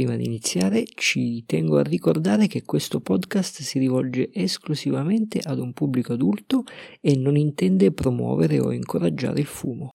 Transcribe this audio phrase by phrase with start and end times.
[0.00, 5.74] Prima di iniziare ci tengo a ricordare che questo podcast si rivolge esclusivamente ad un
[5.74, 6.64] pubblico adulto
[7.02, 9.90] e non intende promuovere o incoraggiare il fumo.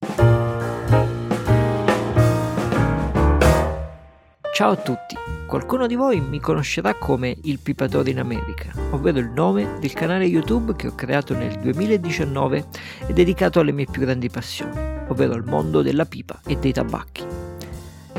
[4.54, 5.16] Ciao a tutti,
[5.48, 10.26] qualcuno di voi mi conoscerà come il Pipatore in America, ovvero il nome del canale
[10.26, 12.66] YouTube che ho creato nel 2019
[13.08, 17.45] e dedicato alle mie più grandi passioni, ovvero al mondo della pipa e dei tabacchi.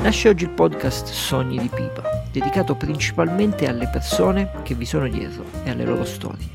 [0.07, 5.45] Nasce oggi il podcast Sogni di Pipa, dedicato principalmente alle persone che vi sono dietro
[5.65, 6.47] e alle loro storie.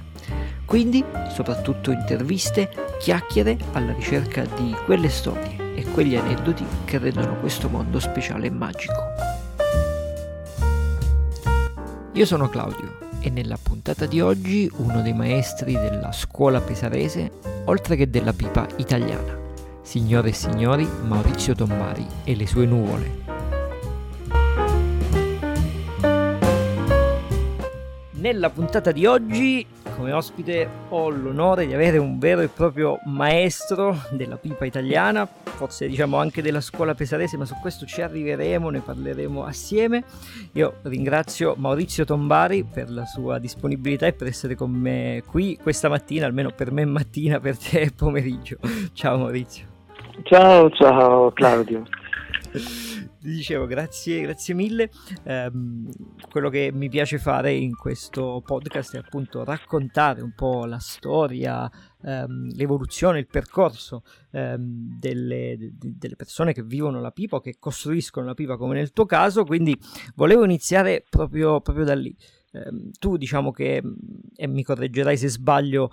[0.63, 1.03] Quindi,
[1.33, 7.99] soprattutto interviste, chiacchiere alla ricerca di quelle storie e quegli aneddoti che rendono questo mondo
[7.99, 9.03] speciale e magico.
[12.13, 17.29] Io sono Claudio e nella puntata di oggi uno dei maestri della scuola pesarese,
[17.65, 19.39] oltre che della pipa italiana.
[19.81, 23.30] Signore e signori, Maurizio Tombari e le sue nuvole.
[28.21, 33.97] Nella puntata di oggi, come ospite, ho l'onore di avere un vero e proprio maestro
[34.11, 38.81] della pipa italiana, forse diciamo anche della scuola pesarese, ma su questo ci arriveremo, ne
[38.81, 40.03] parleremo assieme.
[40.51, 45.89] Io ringrazio Maurizio Tombari per la sua disponibilità e per essere con me qui questa
[45.89, 48.57] mattina, almeno per me mattina, per te pomeriggio.
[48.93, 49.65] Ciao Maurizio.
[50.25, 51.87] Ciao, ciao Claudio.
[53.29, 54.89] dicevo grazie, grazie mille.
[55.23, 55.89] Um,
[56.29, 61.69] quello che mi piace fare in questo podcast è appunto raccontare un po' la storia,
[62.01, 67.57] um, l'evoluzione, il percorso um, delle, de, delle, persone che vivono la pipa o che
[67.59, 69.45] costruiscono la pipa come nel tuo caso.
[69.45, 69.77] Quindi
[70.15, 72.15] volevo iniziare proprio, proprio da lì.
[72.99, 73.81] tu diciamo che,
[74.35, 75.89] e mi correggerai se sbaglio,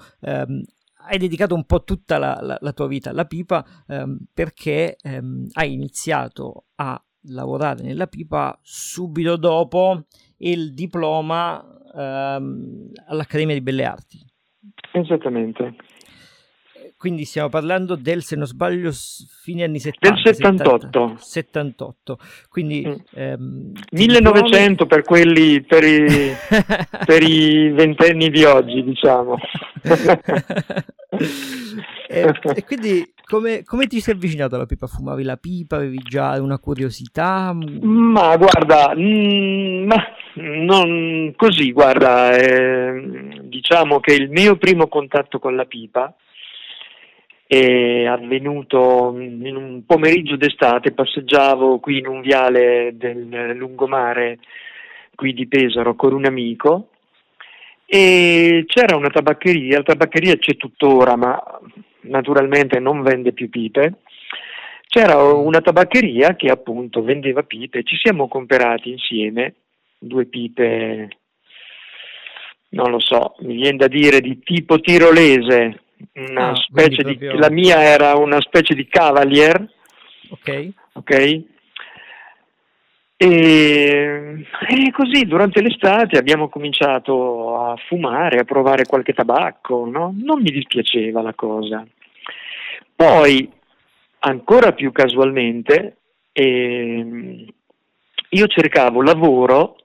[1.09, 5.47] hai dedicato un po' tutta la, la, la tua vita alla pipa ehm, perché ehm,
[5.53, 10.05] hai iniziato a lavorare nella pipa subito dopo
[10.39, 14.19] il diploma ehm, all'Accademia di Belle Arti.
[14.93, 15.75] Esattamente.
[16.99, 18.91] Quindi stiamo parlando del, se non sbaglio,
[19.45, 20.21] fine anni 70.
[20.21, 21.15] Del 78.
[21.17, 22.19] 70, 78.
[22.49, 22.85] Quindi...
[22.85, 22.95] Mm.
[23.15, 24.87] Ehm, 1900 diplomi...
[24.89, 26.35] per quelli, per i,
[27.07, 29.39] per i ventenni di oggi, diciamo.
[32.09, 34.89] e, e, quindi come, come, ti sei avvicinato alla pipa?
[34.89, 35.77] Fumavi la pipa?
[35.77, 37.57] Avevi già una curiosità?
[37.81, 45.39] Ma guarda, mh, mm, ma non così, guarda, eh, diciamo che il mio primo contatto
[45.39, 46.13] con la pipa
[47.51, 54.39] è avvenuto in un pomeriggio d'estate, passeggiavo qui in un viale del lungomare
[55.15, 56.91] qui di Pesaro con un amico
[57.87, 61.43] e c'era una tabaccheria, la tabaccheria c'è tuttora ma
[62.03, 63.95] naturalmente non vende più pipe,
[64.87, 69.55] c'era una tabaccheria che appunto vendeva pipe, ci siamo comprati insieme
[69.99, 71.09] due pipe,
[72.71, 77.39] non lo so, mi viene da dire di tipo tirolese, una ah, specie di, proprio...
[77.39, 79.69] la mia era una specie di Cavalier,
[80.31, 81.47] ok, okay?
[83.21, 90.15] E, e, così durante l'estate abbiamo cominciato a fumare, a provare qualche tabacco, no?
[90.17, 91.85] non mi dispiaceva la cosa.
[92.95, 93.51] Poi,
[94.21, 95.97] ancora più casualmente,
[96.31, 97.45] ehm,
[98.31, 99.77] io cercavo lavoro,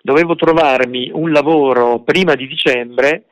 [0.00, 3.24] dovevo trovarmi un lavoro prima di dicembre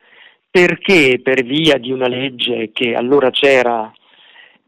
[0.53, 3.91] perché per via di una legge che allora c'era,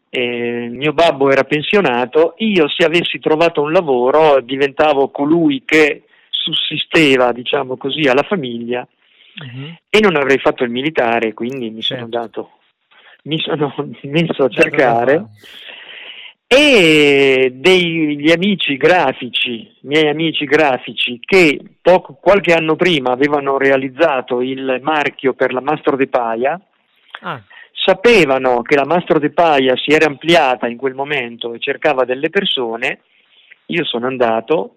[0.09, 7.31] eh, mio babbo era pensionato, io se avessi trovato un lavoro diventavo colui che sussisteva,
[7.31, 9.75] diciamo così, alla famiglia uh-huh.
[9.88, 12.06] e non avrei fatto il militare, quindi mi certo.
[12.06, 12.50] sono dato,
[13.25, 13.72] mi sono
[14.09, 15.25] messo a cercare
[16.47, 24.79] e degli amici grafici, miei amici grafici, che poco, qualche anno prima avevano realizzato il
[24.81, 26.59] marchio per la Mastro de Paia,
[27.22, 27.41] ah.
[27.72, 32.29] sapevano che la Mastro de Paia si era ampliata in quel momento e cercava delle
[32.29, 33.00] persone,
[33.67, 34.75] io sono andato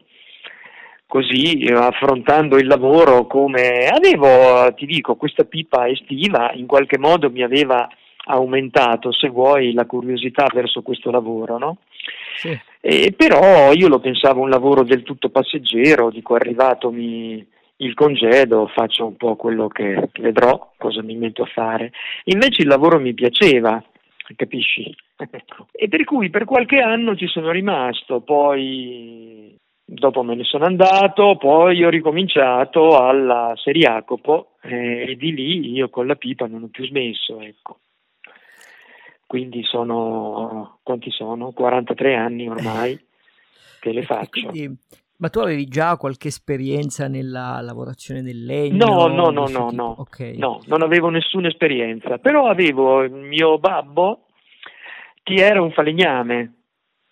[1.06, 7.43] così affrontando il lavoro come avevo, ti dico, questa pipa estiva in qualche modo mi
[7.43, 7.88] aveva
[8.28, 11.78] aumentato, se vuoi, la curiosità verso questo lavoro, no?
[12.36, 12.56] Sì.
[12.80, 17.46] E, però io lo pensavo un lavoro del tutto passeggero, dico arrivatomi
[17.80, 21.92] il congedo, faccio un po' quello che vedrò, cosa mi metto a fare.
[22.25, 23.82] Invece il lavoro mi piaceva,
[24.36, 24.94] capisci?
[25.72, 31.36] e per cui per qualche anno ci sono rimasto, poi dopo me ne sono andato,
[31.36, 36.69] poi ho ricominciato alla Seriacopo eh, e di lì io con la pipa non ho
[36.69, 37.78] più smesso, ecco
[39.28, 41.52] quindi sono, quanti sono?
[41.52, 42.98] 43 anni ormai
[43.78, 44.48] che le faccio.
[44.48, 44.75] Quindi
[45.19, 48.86] Ma tu avevi già qualche esperienza nella lavorazione del legno?
[48.86, 49.94] No, no, no, no, no.
[49.98, 50.38] Okay.
[50.38, 54.28] no, non avevo nessuna esperienza, però avevo il mio babbo
[55.22, 56.54] che era un falegname.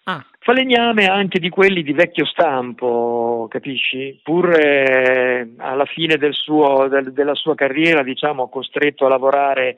[0.04, 0.24] Ah.
[0.38, 4.19] Falegname anche di quelli di vecchio stampo, capisci?
[4.22, 9.76] Pur eh, alla fine del suo, del, della sua carriera, diciamo, costretto a lavorare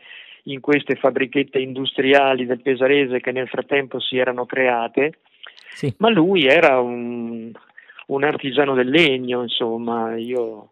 [0.49, 5.21] in queste fabbrichette industriali del Pesarese che nel frattempo si erano create,
[5.71, 5.93] sì.
[5.99, 7.53] ma lui era un,
[8.07, 10.71] un artigiano del legno, insomma, io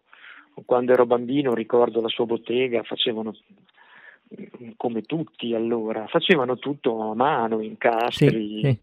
[0.65, 3.35] quando ero bambino ricordo la sua bottega, facevano
[4.75, 8.77] come tutti allora, facevano tutto a mano, incastri, sì, sì.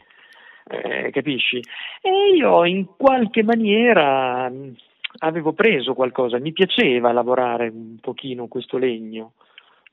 [0.67, 1.61] Eh, capisci?
[2.01, 4.51] E io in qualche maniera
[5.19, 9.33] avevo preso qualcosa, mi piaceva lavorare un pochino questo legno,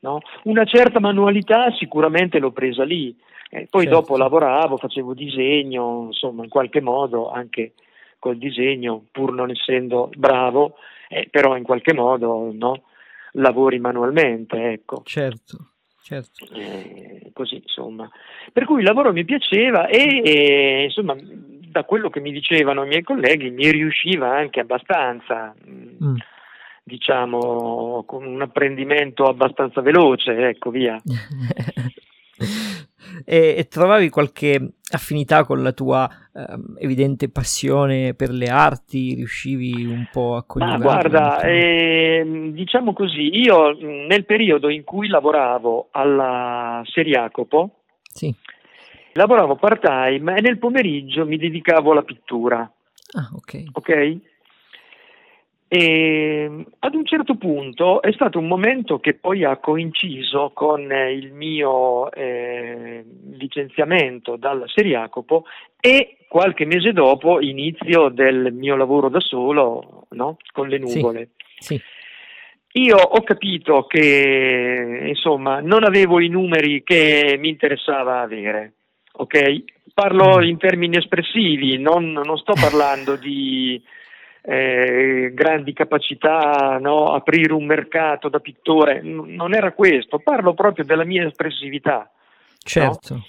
[0.01, 0.19] no?
[0.43, 3.15] una certa manualità sicuramente l'ho presa lì,
[3.49, 3.99] eh, poi certo.
[3.99, 7.73] dopo lavoravo, facevo disegno, insomma in qualche modo anche
[8.19, 10.75] col disegno, pur non essendo bravo,
[11.09, 12.83] eh, però in qualche modo no,
[13.33, 14.71] lavori manualmente.
[14.71, 15.01] Ecco.
[15.03, 15.65] Certo.
[16.03, 16.45] Certo.
[16.53, 18.09] Eh, così insomma.
[18.51, 22.87] Per cui il lavoro mi piaceva e, e, insomma da quello che mi dicevano i
[22.87, 26.15] miei colleghi mi riusciva anche abbastanza, mm.
[26.83, 31.01] Diciamo con un apprendimento abbastanza veloce, ecco via.
[33.25, 39.15] e, e, trovavi qualche affinità con la tua eh, evidente passione per le arti?
[39.15, 40.77] Riuscivi un po' a cogliere?
[40.77, 48.33] Ma guarda, eh, diciamo così, io nel periodo in cui lavoravo alla Seriacopo, sì.
[49.13, 52.59] lavoravo part time e nel pomeriggio mi dedicavo alla pittura.
[53.13, 53.63] Ah, ok.
[53.73, 54.19] Ok?
[55.73, 61.31] E ad un certo punto è stato un momento che poi ha coinciso con il
[61.31, 63.05] mio eh,
[63.37, 65.45] licenziamento dalla Seriacopo
[65.79, 70.35] e qualche mese dopo inizio del mio lavoro da solo no?
[70.51, 71.29] con le nuvole.
[71.57, 71.81] Sì, sì.
[72.81, 78.73] Io ho capito che insomma non avevo i numeri che mi interessava avere,
[79.13, 79.63] ok?
[79.93, 80.43] Parlo mm.
[80.43, 83.81] in termini espressivi, non, non sto parlando di
[84.41, 87.05] eh, grandi capacità, no?
[87.05, 92.09] aprire un mercato da pittore, N- non era questo, parlo proprio della mia espressività.
[92.57, 93.13] Certo.
[93.13, 93.23] No?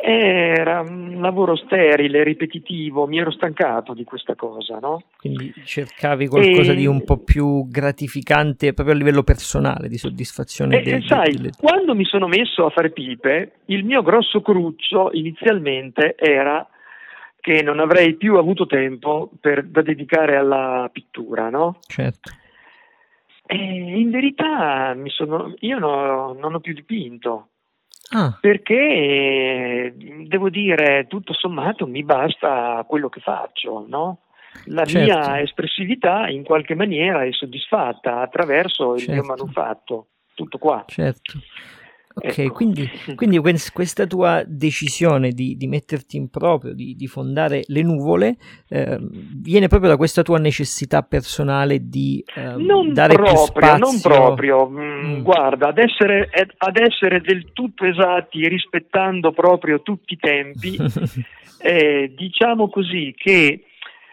[0.00, 5.02] Era un lavoro sterile, ripetitivo, mi ero stancato di questa cosa, no?
[5.18, 6.76] Quindi cercavi qualcosa e...
[6.76, 10.78] di un po' più gratificante proprio a livello personale, di soddisfazione.
[10.78, 11.50] E, del, sai, delle...
[11.58, 16.64] quando mi sono messo a fare pipe, il mio grosso cruccio inizialmente era
[17.40, 21.78] che non avrei più avuto tempo per, da dedicare alla pittura, no?
[21.86, 22.32] Certo.
[23.46, 27.48] E in verità sono, io no, non ho più dipinto.
[28.10, 28.36] Ah.
[28.40, 29.94] Perché
[30.26, 34.20] devo dire, tutto sommato mi basta quello che faccio, no?
[34.66, 34.98] La certo.
[34.98, 39.12] mia espressività in qualche maniera è soddisfatta attraverso il certo.
[39.12, 40.84] mio manufatto, tutto qua.
[40.86, 41.38] Certo.
[42.22, 42.52] Ok, ecco.
[42.52, 43.40] quindi, quindi,
[43.72, 48.36] questa tua decisione di, di metterti in proprio, di, di fondare le nuvole,
[48.68, 53.78] eh, viene proprio da questa tua necessità personale di eh, non dare proprio, più spazio?
[53.78, 55.22] Non proprio, mm, mm.
[55.22, 60.76] guarda, ad essere, ad essere, del tutto esatti, rispettando proprio tutti i tempi,
[61.62, 63.64] eh, diciamo così che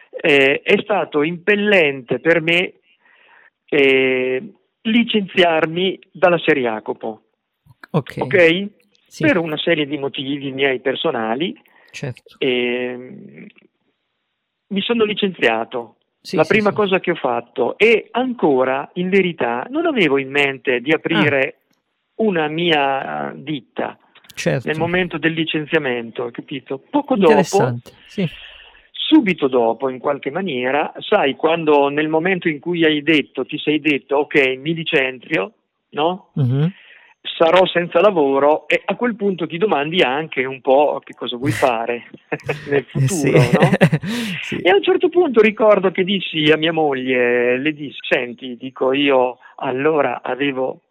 [0.10, 2.74] eh, è stato impellente per me
[3.66, 7.25] eh, licenziarmi dalla Seriacopo.
[7.96, 8.16] Ok.
[8.20, 8.70] okay?
[9.08, 9.26] Sì.
[9.26, 11.58] Per una serie di motivi miei personali.
[11.92, 12.36] Certo.
[12.40, 13.48] E,
[14.68, 15.98] mi sono licenziato.
[16.20, 20.32] Sì, la sì, prima cosa che ho fatto e ancora in verità non avevo in
[20.32, 22.24] mente di aprire ah.
[22.24, 23.96] una mia ditta
[24.34, 24.68] certo.
[24.68, 26.82] nel momento del licenziamento, capito?
[26.90, 27.78] Poco dopo,
[28.92, 33.80] subito dopo in qualche maniera, sai, quando nel momento in cui hai detto, ti sei
[33.80, 35.54] detto ok, mi licenzio,
[35.92, 36.32] no?
[36.34, 36.72] Uh-huh
[37.38, 41.52] sarò senza lavoro e a quel punto ti domandi anche un po' che cosa vuoi
[41.52, 42.08] fare
[42.70, 43.32] nel futuro, sì.
[43.32, 43.70] no?
[44.42, 44.58] sì.
[44.58, 48.94] E a un certo punto ricordo che dissi a mia moglie, le dissi, senti, dico
[48.94, 50.82] io allora avevo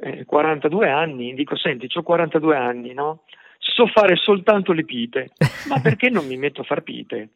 [0.00, 3.22] eh, 42 anni, dico senti, ho 42 anni, no?
[3.58, 5.30] So fare soltanto le pipe,
[5.68, 7.28] ma perché non mi metto a far pipe?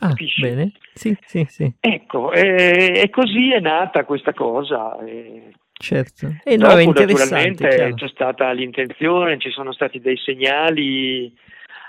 [0.00, 0.40] Ah, Capisci?
[0.40, 1.72] bene, sì, sì, sì.
[1.78, 4.98] Ecco, e, e così è nata questa cosa.
[4.98, 6.36] E Certo.
[6.44, 7.94] E no, Dopo, naturalmente chiaro.
[7.94, 11.32] c'è stata l'intenzione, ci sono stati dei segnali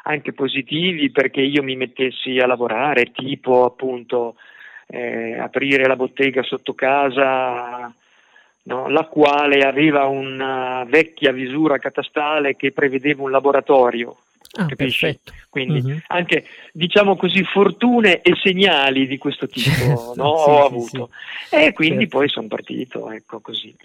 [0.04, 4.36] anche positivi perché io mi mettessi a lavorare, tipo appunto
[4.88, 7.94] eh, aprire la bottega sotto casa,
[8.64, 14.18] no, la quale aveva una vecchia visura catastale che prevedeva un laboratorio.
[14.56, 15.06] Ah, capisci?
[15.06, 15.34] Perfetto.
[15.50, 16.00] Quindi uh-huh.
[16.08, 20.38] anche, diciamo così, fortune e segnali di questo tipo certo, no?
[20.38, 21.10] sì, ho sì, avuto.
[21.50, 21.56] Sì.
[21.56, 22.18] E quindi certo.
[22.18, 23.76] poi sono partito, ecco così.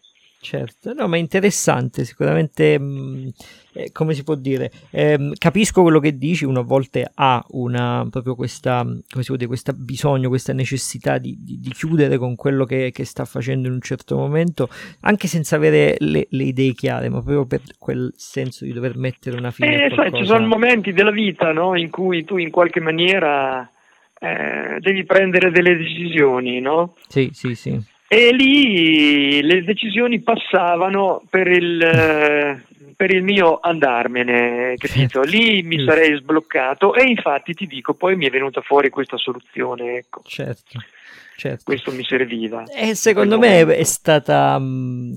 [0.42, 3.28] Certo, no, ma è interessante, sicuramente, mh, mm,
[3.75, 8.06] eh, come si può dire, eh, capisco quello che dici, uno a volte ha una,
[8.11, 12.37] proprio questa, come si può dire, questo bisogno, questa necessità di, di, di chiudere con
[12.37, 14.70] quello che, che, sta facendo in un certo momento,
[15.00, 19.37] anche senza avere le, le, idee chiare, ma proprio per quel senso di dover mettere
[19.37, 19.88] una fine.
[19.88, 23.70] Eh, sai, ci sono momenti della vita no, in cui tu in qualche maniera
[24.18, 26.94] eh, devi prendere delle decisioni, no?
[27.09, 32.60] Sì, sì, sì e lì le decisioni passavano per il, eh,
[32.96, 35.22] per il mio andarmene, capito?
[35.22, 39.98] Lì mi sarei sbloccato e infatti ti dico, poi mi è venuta fuori questa soluzione,
[39.98, 40.22] ecco.
[40.24, 40.80] Certo
[41.40, 41.62] certo.
[41.64, 42.64] questo mi serviva.
[42.64, 44.61] E secondo me è stata,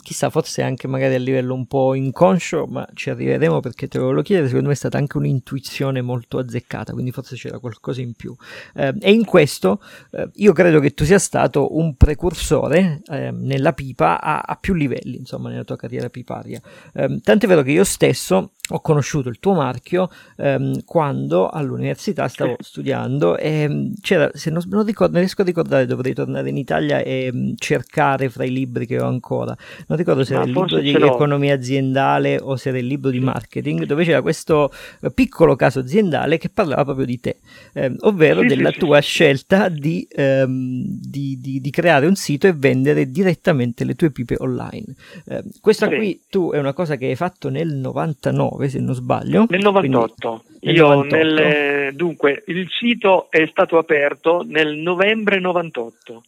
[0.02, 4.06] chissà, forse anche magari a livello un po' inconscio, ma ci arriveremo perché te lo
[4.06, 8.14] volevo chiedere, secondo me è stata anche un'intuizione molto azzeccata, quindi forse c'era qualcosa in
[8.14, 8.34] più.
[8.74, 13.74] Eh, e in questo eh, io credo che tu sia stato un precursore eh, nella
[13.74, 16.62] pipa a, a, più livelli, insomma, nella tua carriera piparia.
[16.94, 22.30] Ehm, tanto è vero che io stesso ho conosciuto il tuo marchio ehm, quando all'università
[22.30, 26.58] stavo studiando e c'era, se non, non, ricordo, non riesco a ricordare, dovrei tornare in
[26.58, 29.56] Italia e mh, mm, cercare fra i libri che ho ancora.
[29.88, 33.10] Non ricordo se Ma era il libro di economia aziendale o se era il libro
[33.10, 37.38] di marketing, dove c'era questo eh, piccolo caso aziendale che parlava proprio di te,
[37.74, 39.10] eh, ovvero sì, della sì, tua sì.
[39.10, 44.36] scelta di, ehm, di, di, di, creare un sito e vendere direttamente le tue pipe
[44.40, 44.96] online.
[45.26, 48.94] Eh, questa qui tu è una cosa che hai fatto nel 99 99 se non
[48.94, 49.46] sbaglio.
[49.50, 50.44] Nel 98.
[50.60, 51.16] Quindi, Io 98.
[51.16, 56.03] Nel, dunque, il sito è stato aperto nel novembre 98.
[56.12, 56.24] Ecco.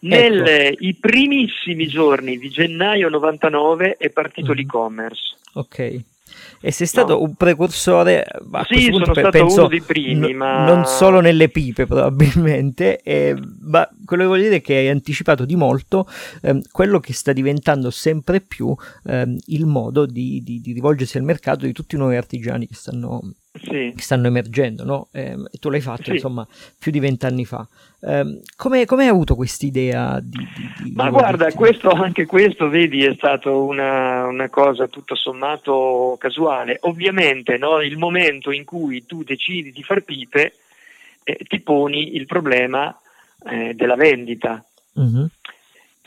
[0.00, 4.54] Nei primissimi giorni di gennaio 99 è partito mm.
[4.54, 5.36] l'e-commerce.
[5.54, 6.02] Ok
[6.60, 7.22] e sei stato no.
[7.22, 10.64] un precursore a sì, sono punto, stato penso, uno dei primi, n- ma...
[10.64, 15.44] non solo nelle pipe probabilmente, eh, ma quello che voglio dire è che hai anticipato
[15.44, 16.08] di molto
[16.42, 21.24] ehm, quello che sta diventando sempre più ehm, il modo di, di, di rivolgersi al
[21.24, 23.20] mercato di tutti i nuovi artigiani che stanno
[23.52, 23.92] sì.
[23.94, 25.08] che stanno emergendo, no?
[25.12, 26.12] Eh, e tu l'hai fatto sì.
[26.12, 26.46] insomma
[26.78, 27.66] più di vent'anni fa.
[28.00, 33.04] Eh, come, come, hai avuto quest'idea di, di, di Ma guarda, questo, anche questo, vedi,
[33.04, 36.78] è stata una, una, cosa tutto sommato casuale.
[36.82, 40.54] Ovviamente no, il momento in cui tu decidi di far pipe
[41.24, 42.96] eh, ti poni il problema
[43.44, 44.64] eh, della vendita.
[44.98, 45.24] Mm-hmm.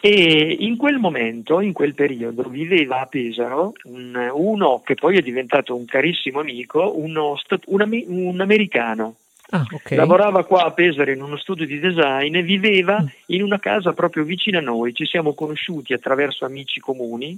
[0.08, 5.22] E in quel momento, in quel periodo, viveva a Pesaro un, uno che poi è
[5.22, 7.36] diventato un carissimo amico, uno,
[7.66, 9.16] un, un, americano.
[9.50, 9.98] Ah, okay.
[9.98, 13.08] Lavorava qua a Pesaro in uno studio di design e viveva mm.
[13.34, 14.94] in una casa proprio vicino a noi.
[14.94, 17.36] Ci siamo conosciuti attraverso amici comuni.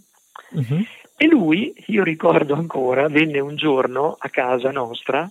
[0.53, 0.81] Mm-hmm.
[1.15, 5.25] E lui, io ricordo ancora, venne un giorno a casa nostra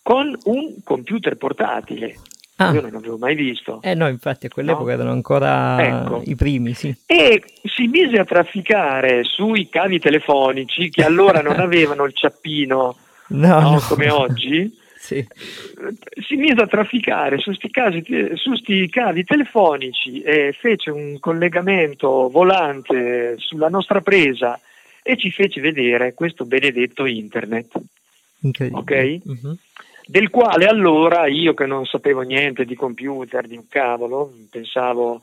[0.00, 2.14] con un computer portatile
[2.62, 2.72] Ah.
[2.72, 3.80] Io non l'avevo mai visto.
[3.82, 4.92] Eh no, infatti a quell'epoca no?
[4.92, 6.22] erano ancora ecco.
[6.24, 6.94] i primi, sì.
[7.06, 12.96] E si mise a trafficare sui cavi telefonici che allora non avevano il ciappino
[13.28, 14.80] no, no, come oggi.
[15.02, 15.26] Sì.
[16.24, 24.00] Si mise a trafficare su questi cavi telefonici e fece un collegamento volante sulla nostra
[24.00, 24.60] presa
[25.02, 27.72] e ci fece vedere questo benedetto internet.
[28.70, 28.92] Ok?
[29.28, 29.52] Mm-hmm
[30.06, 35.22] del quale allora io che non sapevo niente di computer, di un cavolo, pensavo,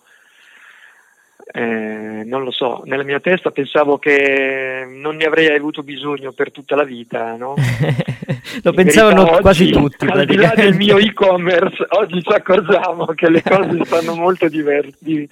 [1.52, 6.52] eh, non lo so, nella mia testa pensavo che non ne avrei avuto bisogno per
[6.52, 7.56] tutta la vita, no?
[8.64, 10.06] lo pensavano oggi, quasi tutti.
[10.06, 14.96] Al di là del mio e-commerce, oggi ci accorgiamo che le cose stanno molto diverse,
[15.00, 15.28] di,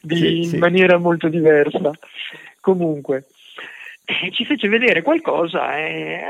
[0.00, 0.56] di, sì, in sì.
[0.58, 1.90] maniera molto diversa.
[2.60, 3.26] Comunque,
[4.04, 6.22] eh, ci fece vedere qualcosa eh,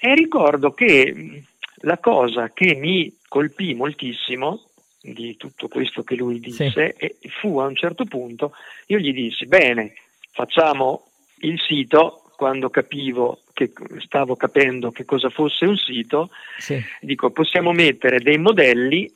[0.00, 1.44] e ricordo che
[1.82, 4.66] la cosa che mi colpì moltissimo
[5.00, 7.28] di tutto questo che lui disse sì.
[7.40, 8.52] fu a un certo punto,
[8.86, 9.94] io gli dissi, bene,
[10.30, 11.08] facciamo
[11.38, 16.82] il sito, quando capivo che stavo capendo che cosa fosse un sito, sì.
[17.00, 19.12] dico possiamo mettere dei modelli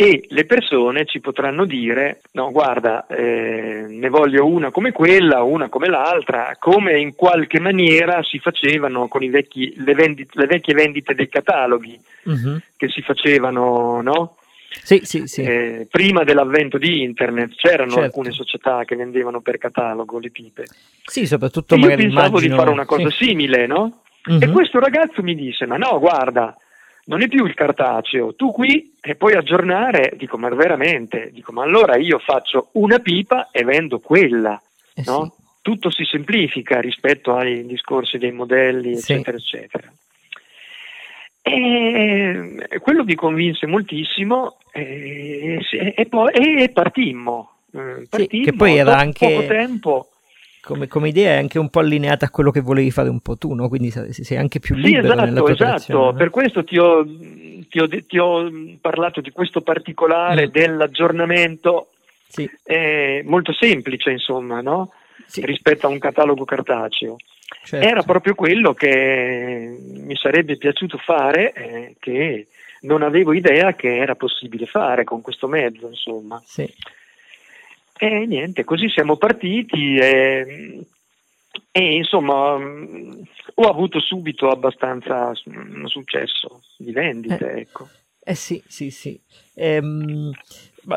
[0.00, 5.68] e le persone ci potranno dire no guarda eh, ne voglio una come quella una
[5.68, 11.16] come l'altra come in qualche maniera si facevano con vecchi, le, vendite, le, vecchie vendite
[11.16, 12.60] dei cataloghi uh-huh.
[12.76, 14.36] che si facevano no?
[14.70, 15.42] Sì, sì, sì.
[15.42, 18.04] Eh, prima dell'avvento di internet c'erano certo.
[18.04, 20.64] alcune società che vendevano per catalogo le pipe
[21.06, 22.54] sì soprattutto e io pensavo immagino...
[22.54, 24.02] di fare una cosa simile no?
[24.26, 24.38] Uh-huh.
[24.40, 26.56] e questo ragazzo mi disse ma no guarda
[27.08, 31.62] non è più il cartaceo, tu qui e puoi aggiornare, dico ma veramente, dico ma
[31.62, 34.60] allora io faccio una pipa e vendo quella,
[34.94, 35.34] eh no?
[35.34, 35.46] sì.
[35.60, 39.56] Tutto si semplifica rispetto ai discorsi dei modelli, eccetera, sì.
[39.56, 39.92] eccetera.
[41.42, 45.58] E quello mi convinse moltissimo e,
[45.94, 47.52] e poi e partimmo.
[47.70, 50.08] partimmo sì, che poi era anche poco tempo
[50.68, 53.38] come, come, idea è anche un po' allineata a quello che volevi fare un po'
[53.38, 53.68] tu, no?
[53.68, 56.12] quindi sei anche più libero sì, esatto, esatto.
[56.14, 57.06] per questo ti ho,
[57.68, 60.50] ti, ho, ti ho, parlato di questo particolare mm.
[60.50, 61.88] dell'aggiornamento
[62.28, 62.48] sì.
[62.64, 64.92] eh, molto semplice insomma no?
[65.26, 65.44] sì.
[65.46, 67.16] rispetto a un catalogo cartaceo
[67.64, 67.86] certo.
[67.86, 72.48] era proprio quello che mi sarebbe piaciuto fare eh, che
[72.80, 76.70] non avevo idea che era possibile fare con questo mezzo insomma sì.
[77.98, 80.86] E niente, così siamo partiti e,
[81.72, 85.32] e insomma ho avuto subito abbastanza
[85.86, 87.88] successo di vendite, eh, ecco.
[88.22, 89.18] Eh sì, sì, sì.
[89.54, 90.30] Ehm,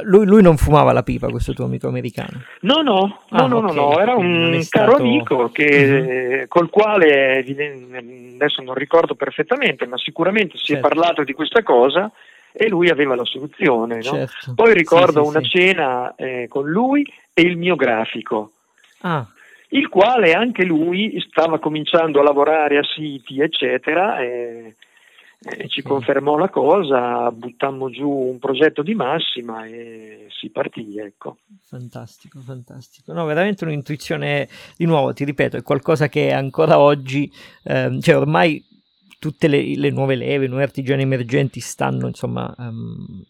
[0.03, 2.43] lui, lui, non fumava la pipa, questo tuo amico americano?
[2.61, 3.75] No, no, ah, no, okay.
[3.75, 6.47] no, era un caro amico che, uh-huh.
[6.47, 10.85] col quale adesso non ricordo perfettamente, ma sicuramente si certo.
[10.85, 12.11] è parlato di questa cosa
[12.51, 13.95] e lui aveva la soluzione.
[13.95, 14.01] No?
[14.01, 14.53] Certo.
[14.55, 15.49] Poi ricordo sì, una sì.
[15.49, 18.53] cena eh, con lui e il mio grafico.
[19.01, 19.25] Ah.
[19.69, 24.75] Il quale anche lui stava cominciando a lavorare a siti, eccetera, e,
[25.39, 31.37] e ci confermò la cosa, buttammo giù un progetto di massima e si partì, ecco.
[31.63, 33.13] Fantastico, fantastico.
[33.13, 37.31] No, veramente un'intuizione, di nuovo, ti ripeto, è qualcosa che ancora oggi,
[37.63, 38.61] ehm, cioè ormai
[39.21, 43.23] tutte le, le, nuove leve, i nuovi artigiani emergenti stanno insomma um,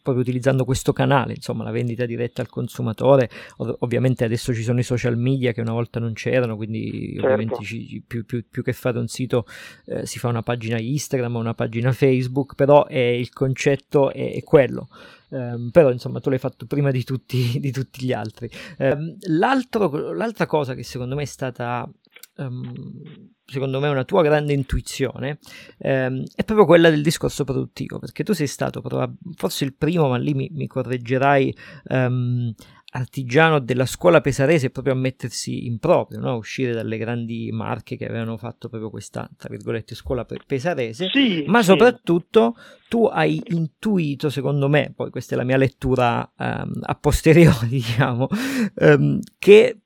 [0.00, 4.78] proprio utilizzando questo canale, insomma la vendita diretta al consumatore, Ov- ovviamente adesso ci sono
[4.78, 7.24] i social media che una volta non c'erano, quindi certo.
[7.24, 9.44] ovviamente ci, più, più, più, che fare un sito
[9.86, 14.34] eh, si fa una pagina Instagram o una pagina Facebook, però è, il concetto è,
[14.34, 14.86] è quello.
[15.30, 18.48] Um, però insomma tu l'hai fatto prima di tutti, di tutti gli altri.
[18.78, 21.90] Um, l'altra cosa che secondo me è stata
[22.36, 25.38] um, secondo me una tua grande intuizione
[25.78, 30.08] um, è proprio quella del discorso produttivo, perché tu sei stato probab- forse il primo,
[30.08, 31.56] ma lì mi, mi correggerai,
[31.88, 32.54] um,
[32.94, 36.36] artigiano della scuola pesarese proprio a mettersi in proprio, no?
[36.36, 41.58] uscire dalle grandi marche che avevano fatto proprio questa, tra virgolette, scuola pesarese, sì, ma
[41.58, 41.66] sì.
[41.66, 42.56] soprattutto
[42.88, 48.28] tu hai intuito, secondo me, poi questa è la mia lettura um, a posteriori, diciamo,
[48.76, 49.80] um, che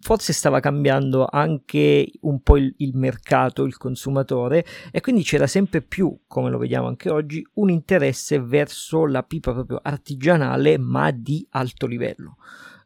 [0.00, 5.82] forse stava cambiando anche un po' il, il, mercato, il consumatore e quindi c'era sempre
[5.82, 11.46] più, come lo vediamo anche oggi, un interesse verso la pipa proprio artigianale ma di
[11.50, 12.36] alto livello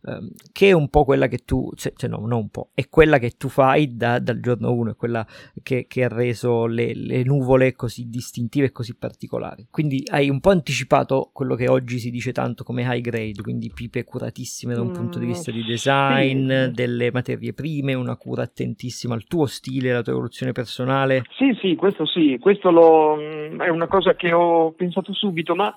[0.04, 2.88] ehm, che è un po' quella che tu, cioè, cioè, no, non un po', è
[2.88, 5.26] quella che tu fai da, dal giorno 1, è quella
[5.62, 9.66] che, che ha reso le, le, nuvole così distintive e così particolari.
[9.70, 13.70] Quindi hai un po' anticipato quello che oggi si dice tanto come high grade, quindi
[13.74, 16.70] pipe curatissime da un mm, punto di vista di design, sì.
[16.72, 21.24] delle materie prime, una cura attentissima al tuo stile, alla tua evoluzione personale.
[21.36, 23.18] Sì, sì, questo sì, questo lo,
[23.58, 25.74] è una cosa che ho pensato subito, ma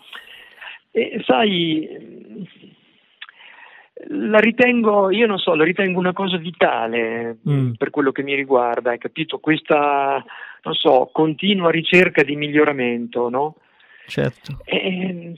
[0.92, 2.74] eh, sai
[4.08, 7.74] la ritengo, io non so, la ritengo una cosa vitale mm.
[7.74, 9.40] per quello che mi riguarda, hai capito?
[9.40, 10.24] Questa,
[10.64, 13.56] non so, continua ricerca di miglioramento, no?
[14.08, 14.60] Certo.
[14.66, 15.34] E,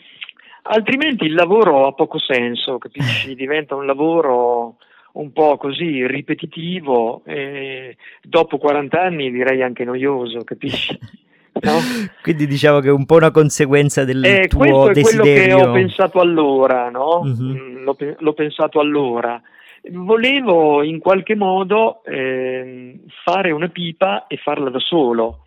[0.64, 3.34] altrimenti il lavoro ha poco senso, capisci?
[3.36, 4.78] Diventa un lavoro
[5.14, 10.98] un po' così ripetitivo e dopo 40 anni direi anche noioso, capisci?
[11.62, 11.80] No?
[12.22, 14.94] Quindi diciamo che è un po' una conseguenza del eh, tuo desiderio.
[14.94, 17.24] Questo è quello che ho pensato allora, no?
[17.24, 17.84] Mm-hmm.
[17.84, 19.42] L'ho, l'ho, pensato allora.
[19.90, 25.46] Volevo in qualche modo eh, fare una pipa e farla da solo,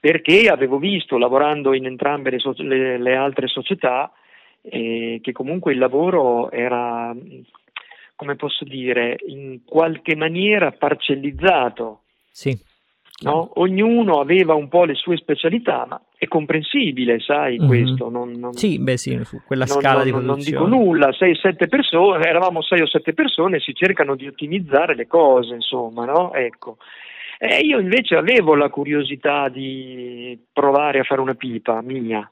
[0.00, 4.10] perché avevo visto, lavorando in entrambe le, so- le, le altre società,
[4.62, 7.14] eh, che comunque il lavoro era,
[8.16, 12.00] come posso dire, in qualche maniera parcellizzato.
[12.30, 12.72] Sì
[13.24, 13.50] No?
[13.54, 17.66] Ognuno aveva un po' le sue specialità, ma è comprensibile, sai, mm-hmm.
[17.66, 18.10] questo.
[18.10, 20.58] Non, non, sì, beh sì, quella non, scala non, di produzione.
[20.58, 24.94] Non dico nulla, sei, sette persone, eravamo sei o sette persone, si cercano di ottimizzare
[24.94, 26.32] le cose, insomma, no?
[26.34, 26.76] Ecco.
[27.38, 32.28] E io invece avevo la curiosità di provare a fare una pipa mia,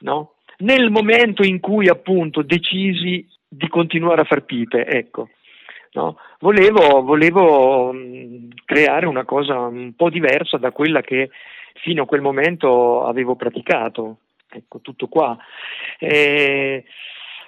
[0.00, 0.32] no?
[0.58, 5.28] Nel momento in cui appunto decisi di continuare a far pipe, ecco.
[5.92, 6.18] No?
[6.40, 11.30] Volevo, volevo mm, creare una cosa un po' diversa da quella che
[11.74, 14.18] fino a quel momento avevo praticato.
[14.50, 15.36] Ecco, tutto qua.
[15.98, 16.84] Eh,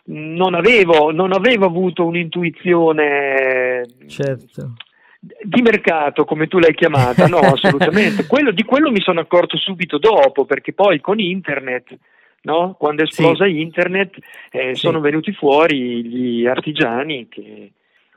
[0.05, 4.73] non, avevo, non avevo avuto un'intuizione certo.
[5.19, 8.27] di mercato, come tu l'hai chiamata, no, assolutamente.
[8.27, 11.97] quello, di quello mi sono accorto subito dopo, perché poi con internet
[12.43, 12.75] No?
[12.79, 13.61] quando è esplosa sì.
[13.61, 14.17] internet
[14.51, 14.81] eh, sì.
[14.81, 17.73] sono venuti fuori gli artigiani che,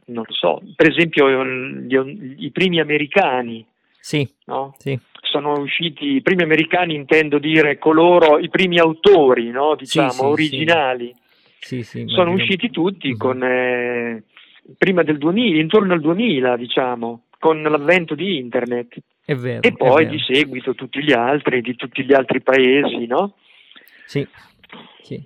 [0.08, 1.98] non lo so, per esempio gli,
[2.38, 3.66] i primi americani
[4.04, 4.76] sì, no?
[4.80, 5.00] sì.
[5.22, 9.76] sono usciti i primi americani, intendo dire coloro, i primi autori, no?
[9.76, 11.16] diciamo, sì, originali.
[11.58, 11.84] Sì.
[12.08, 13.18] sono usciti tutti uh-huh.
[13.18, 14.24] con, eh,
[14.78, 18.98] prima del 2000, intorno al 2000, diciamo, con l'avvento di internet.
[19.26, 23.36] Vero, e poi di seguito tutti gli altri, di tutti gli altri paesi, no?
[24.06, 24.28] Sì,
[25.04, 25.26] sì.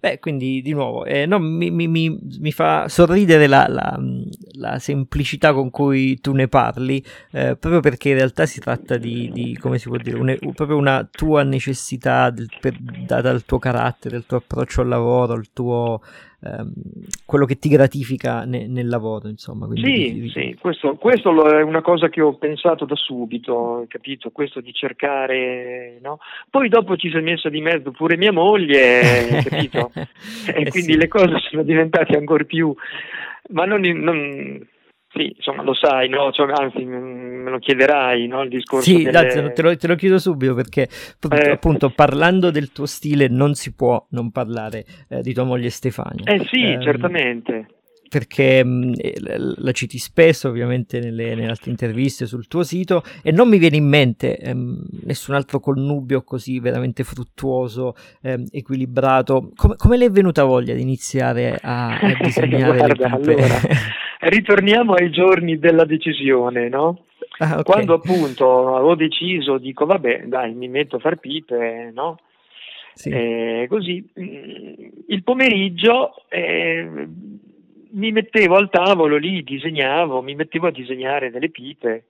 [0.00, 3.98] Beh, quindi di nuovo, eh, no, mi, mi, mi, fa sorridere la, la,
[4.52, 9.28] la, semplicità con cui tu ne parli, eh, proprio perché in realtà si tratta di,
[9.32, 13.58] di come si può dire, un, proprio una tua necessità del, per, data al tuo
[13.58, 16.00] carattere, il tuo approccio al lavoro, il tuo,
[16.42, 16.72] ehm,
[17.24, 19.66] quello che ti gratifica ne, nel lavoro, insomma.
[19.66, 20.56] Quindi, sì, sì.
[20.60, 24.30] Questo, questo, è una cosa che ho pensato da subito, capito?
[24.30, 26.18] Questo di cercare, no?
[26.50, 29.90] Poi dopo ci si è messa di mezzo pure mia moglie, capito?
[29.94, 30.98] e eh quindi sì.
[30.98, 32.74] le cose sono diventate ancora più...
[33.50, 34.60] Ma non, non
[35.18, 36.30] sì, insomma, lo sai, no?
[36.30, 38.42] cioè, anzi, me lo chiederai, no?
[38.42, 38.88] Il discorso.
[38.88, 39.10] Sì, delle...
[39.10, 40.88] dai, te, lo, te, lo, chiedo subito perché,
[41.30, 45.70] eh, appunto, parlando del tuo stile, non si può non parlare eh, di tua moglie
[45.70, 46.32] Stefania.
[46.32, 47.66] Eh sì, eh, certamente.
[48.08, 53.32] Perché mh, eh, la citi spesso, ovviamente, nelle, nelle, altre interviste sul tuo sito, e
[53.32, 59.50] non mi viene in mente ehm, nessun altro connubio così veramente fruttuoso, ehm, equilibrato.
[59.56, 63.60] Come, come le è venuta voglia di iniziare a, a disegnare Guarda, le allora
[64.20, 67.04] ritorniamo ai giorni della decisione, no?
[67.38, 67.62] Ah, okay.
[67.62, 72.18] Quando appunto avevo deciso, dico vabbè, dai, mi metto a far pipe, no?
[72.94, 73.10] Sì.
[73.10, 77.06] Eh, così mm, il pomeriggio eh,
[77.90, 82.06] mi mettevo al tavolo lì, disegnavo, mi mettevo a disegnare delle pipe,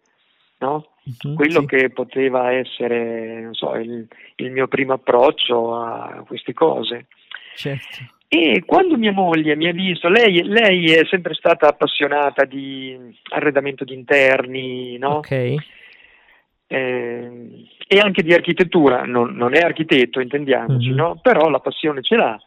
[0.59, 0.92] no?
[1.05, 1.66] Uh-huh, Quello sì.
[1.66, 7.07] che poteva essere, so, il, il, mio primo approccio a queste cose.
[7.55, 8.16] Certo.
[8.31, 12.95] E quando mia moglie mi ha visto, lei, lei è sempre stata appassionata di
[13.31, 15.17] arredamento di interni, no?
[15.17, 15.55] Ok.
[16.71, 20.97] Eh, e anche di architettura, non, non è architetto, intendiamoci, mm-hmm.
[20.97, 21.19] no?
[21.23, 22.38] Però la passione ce l'ha.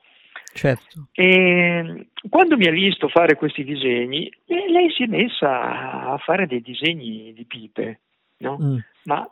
[0.53, 1.07] Certo.
[1.13, 6.45] E quando mi ha visto fare questi disegni, eh, lei si è messa a fare
[6.45, 8.01] dei disegni di pipe,
[8.37, 8.57] no?
[8.61, 8.77] Mm.
[9.05, 9.27] Ma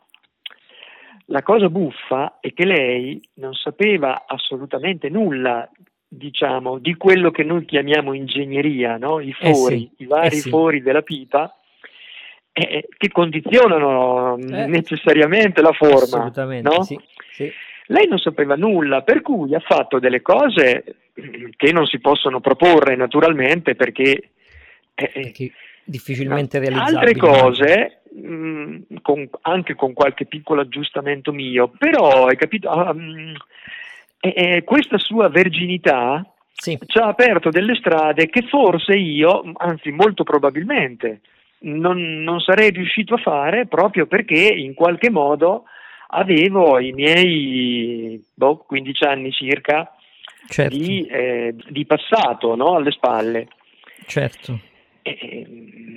[1.26, 5.70] la cosa buffa è che lei non sapeva assolutamente nulla
[6.10, 9.20] diciamo, di quello che noi chiamiamo ingegneria, no?
[9.20, 10.50] i fori, eh sì, i vari eh sì.
[10.50, 11.56] fori della pipa,
[12.52, 14.66] eh, che condizionano eh.
[14.66, 15.96] necessariamente la forma.
[15.96, 16.84] Assolutamente, no?
[16.84, 17.00] sì.
[17.92, 20.84] Lei non sapeva nulla, per cui ha fatto delle cose
[21.56, 24.30] che non si possono proporre naturalmente perché...
[24.94, 25.52] Eh, perché
[25.84, 26.98] difficilmente realizzabili.
[26.98, 32.70] Altre cose, mh, mm, con, anche con qualche piccolo aggiustamento mio, però hai capito...
[32.70, 33.36] Um,
[34.20, 36.78] e, e questa sua verginità sì.
[36.86, 41.22] ci ha aperto delle strade che forse io, anzi molto probabilmente,
[41.62, 45.64] non, non, sarei riuscito a fare proprio perché in qualche modo
[46.08, 49.94] avevo i miei boh, 15 anni circa
[50.48, 50.76] certo.
[50.76, 53.48] di, eh, di, passato no, alle spalle.
[54.06, 54.60] Certo.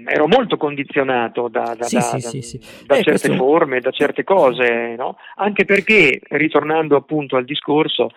[0.04, 3.34] Ero molto condizionato da, da, sì, da, sì, da eh, certe questo...
[3.34, 5.16] forme, da certe cose, no?
[5.36, 8.10] anche perché, ritornando appunto al discorso,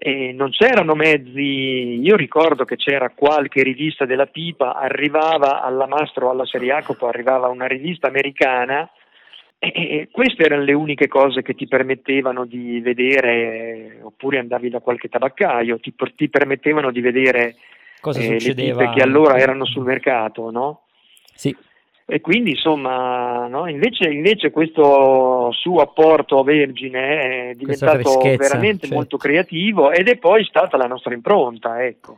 [0.00, 6.30] eh, non c'erano mezzi, io ricordo che c'era qualche rivista della pipa, arrivava alla Mastro,
[6.30, 8.88] alla Seriacopo, arrivava una rivista americana
[9.60, 15.08] e queste erano le uniche cose che ti permettevano di vedere, oppure andavi da qualche
[15.08, 17.56] tabaccaio, ti, ti permettevano di vedere
[18.00, 20.82] Cosa eh, le pipe che allora erano sul mercato, no?
[21.34, 21.54] Sì.
[22.10, 23.68] E quindi insomma, no?
[23.68, 28.94] invece, invece, questo suo apporto a Vergine è diventato veramente certo.
[28.94, 32.16] molto creativo ed è poi stata la nostra impronta, ecco.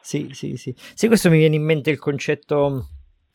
[0.00, 0.72] Sì, sì, sì.
[0.76, 2.90] Sì, questo mi viene in mente il concetto,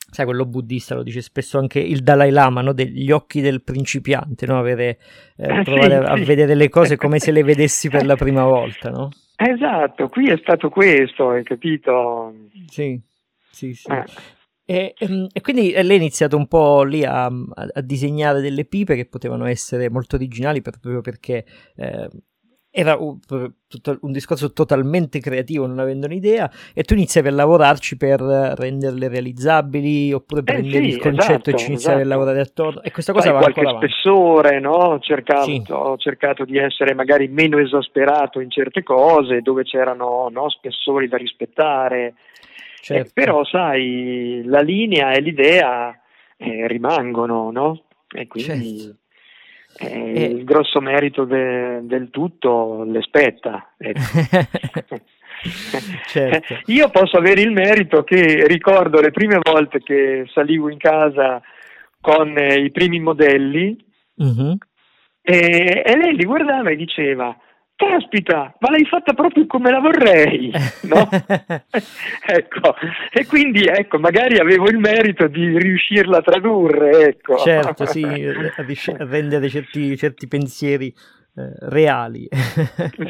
[0.10, 2.72] sai, quello buddista lo dice spesso anche il Dalai Lama, no?
[2.72, 4.58] degli occhi del principiante, no?
[4.58, 5.00] Avere,
[5.36, 6.24] eh, provare sì, a, sì.
[6.24, 9.10] vedere le cose come se le vedessi per la prima volta, no?
[9.42, 12.34] Esatto, qui è stato questo, hai capito?
[12.68, 13.00] Sì,
[13.50, 13.90] sì, sì.
[13.90, 14.04] Eh.
[14.66, 18.98] E, ehm, e, quindi lei ha iniziato un po' lì a, a, disegnare delle pipe
[18.98, 21.46] che potevano essere molto originali proprio perché
[21.78, 22.10] eh,
[22.72, 23.18] era un,
[24.12, 30.44] discorso totalmente creativo, non avendo un'idea, e tu iniziavi a lavorarci per renderle realizzabili oppure
[30.44, 32.14] prendevi eh sì, il concetto esatto, e ci iniziavi esatto.
[32.14, 32.82] a lavorare attorno.
[32.84, 34.72] E questa cosa Fai va qualche spessore, no?
[34.72, 35.64] ho, cercato, sì.
[35.70, 41.18] ho cercato di essere magari meno esasperato in certe cose dove c'erano no, spessori da
[41.18, 42.14] rispettare.
[42.82, 43.10] Certo.
[43.10, 46.00] Eh, però, sai, la linea e l'idea
[46.38, 47.84] eh, rimangono, no?
[48.16, 48.80] E quindi.
[48.80, 48.98] Certo.
[49.78, 50.24] Eh, eh.
[50.24, 53.74] Il grosso merito de, del tutto le spetta.
[53.78, 54.02] Ecco.
[56.08, 56.60] certo.
[56.66, 61.42] Io posso avere il merito che ricordo le prime volte che salivo in casa
[62.02, 63.78] con eh, i primi modelli,
[64.16, 64.58] uh-huh.
[65.22, 67.36] e, e lei li guardava e diceva
[67.80, 71.08] caspita, ma l'hai fatta proprio come la vorrei, no?
[72.28, 72.76] ecco,
[73.10, 77.38] e quindi ecco, magari avevo il merito di riuscirla a tradurre, ecco.
[77.38, 80.94] Certo, sì, a rendere certi, certi pensieri
[81.36, 82.28] eh, reali.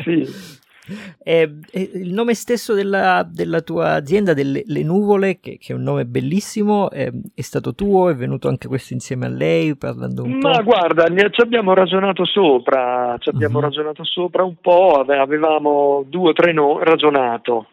[0.03, 0.57] sì.
[1.23, 5.83] E, e il nome stesso della, della, tua azienda, delle Nuvole, che, che, è un
[5.83, 8.09] nome bellissimo, è, è, stato tuo?
[8.09, 9.75] È venuto anche questo insieme a lei?
[9.75, 10.63] Parlando un Ma po'?
[10.63, 13.65] guarda, ci abbiamo ragionato sopra, ci abbiamo uh-huh.
[13.65, 17.67] ragionato sopra un po', avevamo due o tre nomi, ragionato.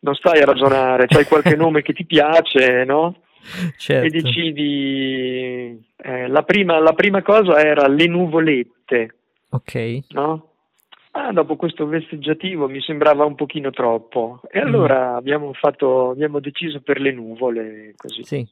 [0.00, 3.16] Non stai a ragionare, c'hai qualche nome che ti piace, no?
[3.76, 4.06] Certo.
[4.06, 5.84] E decidi.
[5.96, 9.14] Eh, la, prima, la prima cosa era le nuvolette.
[9.50, 9.98] Ok.
[10.10, 10.53] No?
[11.16, 14.66] Ah, dopo questo vesteggiativo mi sembrava un pochino troppo e mm.
[14.66, 15.16] allora mm.
[15.16, 18.22] abbiamo, fatto, abbiamo deciso per le nuvole così.
[18.24, 18.48] Sì.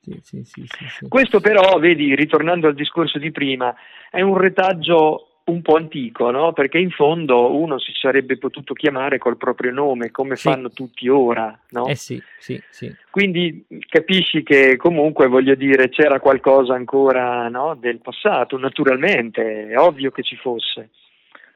[0.00, 3.74] Sì, sì, sì, sì, Questo però, vedi, ritornando al discorso di prima,
[4.10, 6.52] è un retaggio un po' antico, no?
[6.52, 11.58] Perché in fondo uno si sarebbe potuto chiamare col proprio nome, come fanno tutti ora,
[11.70, 11.86] no?
[11.86, 12.94] Eh sì, sì, sì.
[13.10, 17.74] Quindi capisci che comunque, voglio dire, c'era qualcosa ancora no?
[17.74, 20.90] del passato, naturalmente, è ovvio che ci fosse.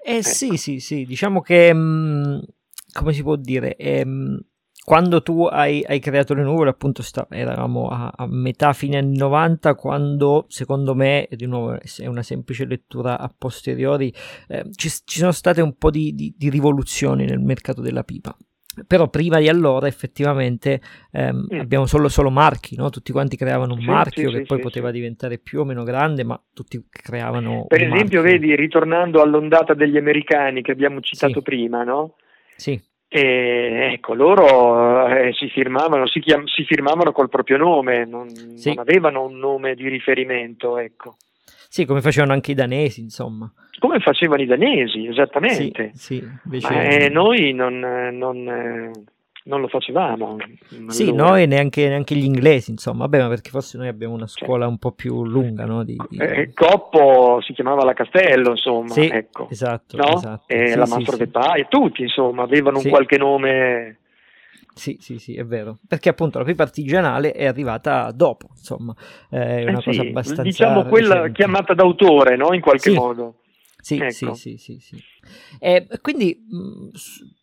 [0.04, 0.28] Eh ecco.
[0.28, 2.38] sì, sì, sì, diciamo che, mh, mm,
[2.92, 4.40] come si può dire, ehm,
[4.84, 9.18] quando tu hai, hai, creato le nuvole, appunto, sta, eravamo a, a, metà fine anni
[9.18, 14.12] 90, quando secondo me, di nuovo è una semplice lettura a posteriori,
[14.48, 18.34] eh, ci, ci, sono state un po' di, di, di rivoluzioni nel mercato della pipa
[18.86, 20.80] però prima di allora effettivamente
[21.12, 21.60] ehm, mm.
[21.60, 22.90] abbiamo solo, solo marchi, no?
[22.90, 25.84] tutti quanti creavano un sì, marchio sì, che sì, poi poteva diventare più o meno
[25.84, 27.66] grande, ma tutti creavano...
[27.66, 28.22] Per esempio, marchio.
[28.22, 32.14] vedi, ritornando all'ondata degli americani che abbiamo citato prima, no?
[32.56, 32.80] Sì.
[33.10, 38.26] E, ecco, loro eh, si, firmavano, si, chiam- si, firmavano col proprio nome, non,
[38.64, 41.16] non avevano un nome di riferimento, ecco.
[41.68, 43.52] Sì, come facevano anche i danesi, insomma.
[43.78, 45.90] Come facevano i danesi, esattamente.
[45.94, 46.62] Sì, sì.
[46.62, 48.90] Ma eh, noi non, non, eh,
[49.44, 50.38] non, lo facevamo.
[50.88, 51.28] Sì, allora.
[51.28, 53.00] noi neanche, neanche, gli inglesi, insomma.
[53.00, 55.84] Vabbè, ma perché forse noi abbiamo una scuola un po' più lunga, no?
[55.84, 56.16] Di, di...
[56.16, 58.88] Eh, Coppo si chiamava la Castello, insomma.
[58.88, 59.48] Sì, ecco.
[59.50, 59.96] esatto.
[59.98, 60.14] No?
[60.14, 60.44] esatto.
[60.48, 63.98] E sì, la Mastro sì, de Pai, tutti, insomma, avevano un qualche nome
[64.78, 65.78] sì, sì, sì, è vero.
[65.86, 68.94] Perché appunto la pipa artigianale è arrivata dopo, insomma,
[69.28, 70.42] è una eh cosa abbastanza.
[70.42, 71.32] Diciamo quella recente.
[71.32, 72.54] chiamata d'autore, no?
[72.54, 72.96] In qualche sì.
[72.96, 73.40] modo.
[73.80, 74.34] Sì, ecco.
[74.34, 75.02] sì, sì, sì, sì.
[75.58, 76.88] E quindi mh,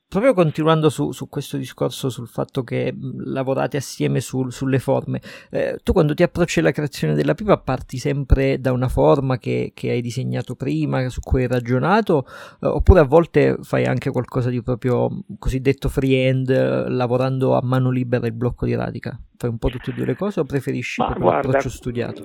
[0.08, 5.22] proprio continuando su, su, questo discorso sul fatto che mh, lavorate assieme sul, sulle forme,
[5.52, 9.72] eh, tu quando ti approcci alla creazione della pipa parti sempre da una forma che,
[9.74, 12.26] che hai disegnato prima, su cui hai ragionato,
[12.62, 17.90] eh, oppure a volte fai anche qualcosa di proprio cosiddetto freehand, eh, lavorando a mano
[17.90, 19.20] libera il blocco di radica?
[19.38, 22.24] Fai un po' tutte e due le cose o preferisci Ma proprio guarda, l'approccio studiato?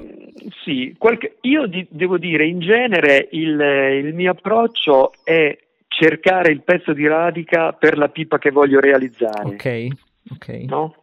[0.64, 3.60] Sì, qualche, io di, devo dire in genere il,
[4.04, 5.56] il mio approccio è
[6.00, 9.44] cercare il pezzo di radica per la pipa che voglio realizzare.
[9.44, 9.86] Ok,
[10.32, 10.48] ok.
[10.66, 10.94] No?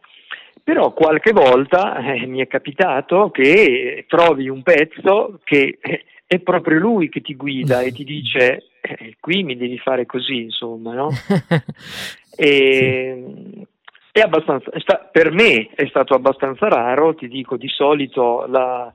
[0.64, 5.78] Però qualche volta eh, mi è capitato che trovi un pezzo che
[6.26, 10.42] è proprio lui che ti guida e ti dice eh, qui mi devi fare così,
[10.42, 11.10] insomma, no?
[12.36, 13.66] e, sì.
[14.10, 18.92] è abbastanza, è sta, per me è stato abbastanza raro, ti dico, di solito la,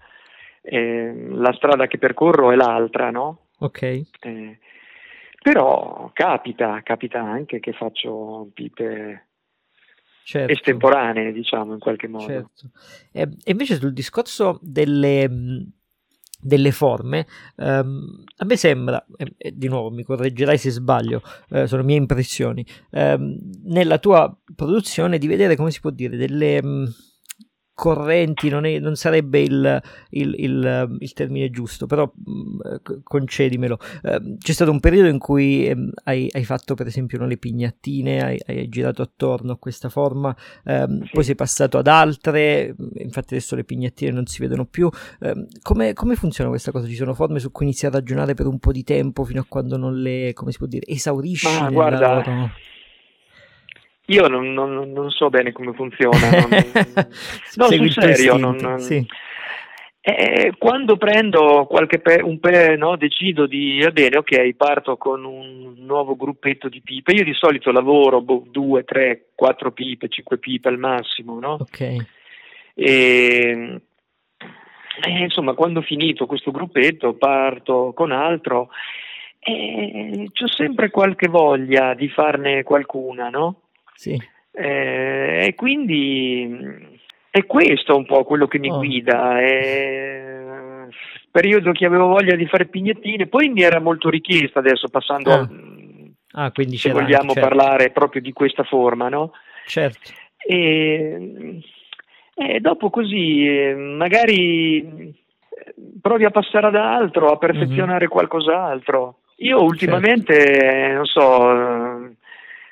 [0.62, 3.40] eh, la strada che percorro è l'altra, no?
[3.60, 3.82] Ok.
[3.82, 4.60] Eh,
[5.44, 9.28] però capita, capita anche che faccio pipe
[10.24, 10.52] certo.
[10.54, 12.26] estemporanee, diciamo, in qualche modo.
[12.26, 12.72] Certo.
[13.12, 15.30] E invece sul discorso delle,
[16.40, 17.28] delle forme,
[17.58, 19.06] um, a me sembra,
[19.38, 25.18] e, di nuovo mi correggerai se sbaglio, eh, sono mie impressioni, um, nella tua produzione
[25.18, 26.60] di vedere, come si può dire, delle...
[26.64, 26.94] Um,
[27.74, 33.78] correnti non, è, non sarebbe il, il, il, il, termine giusto, però mh, concedimelo.
[34.04, 37.38] Uh, c'è stato un periodo in cui um, hai, hai, fatto per esempio no, le
[37.38, 41.10] pignattine, hai, hai, girato attorno a questa forma, um, sì.
[41.12, 44.90] poi sei passato ad altre, infatti adesso le pignattine non si vedono più.
[45.62, 46.88] Come, come, funziona questa cosa?
[46.88, 49.46] Ci sono forme su cui inizi a ragionare per un po' di tempo fino a
[49.48, 51.60] quando non le, come si può dire, esaurisci?
[51.60, 52.14] Ma guarda...
[52.14, 52.52] Loro...
[54.08, 56.50] Io non, non, non, so bene come funziona, non,
[57.56, 59.06] no, sul serio, non, sì.
[60.02, 65.24] eh, quando prendo qualche pe, un pe, no, decido di, va bene, ok, parto con
[65.24, 70.38] un nuovo gruppetto di pipe, io di solito lavoro boh, due, tre, quattro pipe, cinque
[70.38, 71.54] pipe al massimo, no?
[71.62, 71.96] Ok.
[72.76, 73.82] E,
[75.02, 78.70] eh, insomma, quando ho finito questo gruppetto parto con altro
[79.40, 83.63] e ho sempre qualche voglia di farne qualcuna, no?
[83.94, 84.20] Sì.
[84.52, 88.78] Eh, e quindi è questo un po' quello che mi oh.
[88.78, 89.40] guida.
[89.40, 90.24] È,
[91.34, 95.50] periodo che avevo voglia di fare pignettine, poi mi era molto richiesta adesso passando ah.
[96.34, 97.48] a, ah, quindi se vogliamo certo.
[97.50, 99.32] parlare proprio di questa forma, no?
[99.66, 100.12] Certo.
[100.38, 101.60] E,
[102.36, 105.12] e dopo così eh, magari
[106.00, 108.12] provi a passare ad altro, a perfezionare mm-hmm.
[108.12, 109.18] qualcos'altro.
[109.38, 110.94] Io ultimamente, certo.
[110.94, 112.16] non so,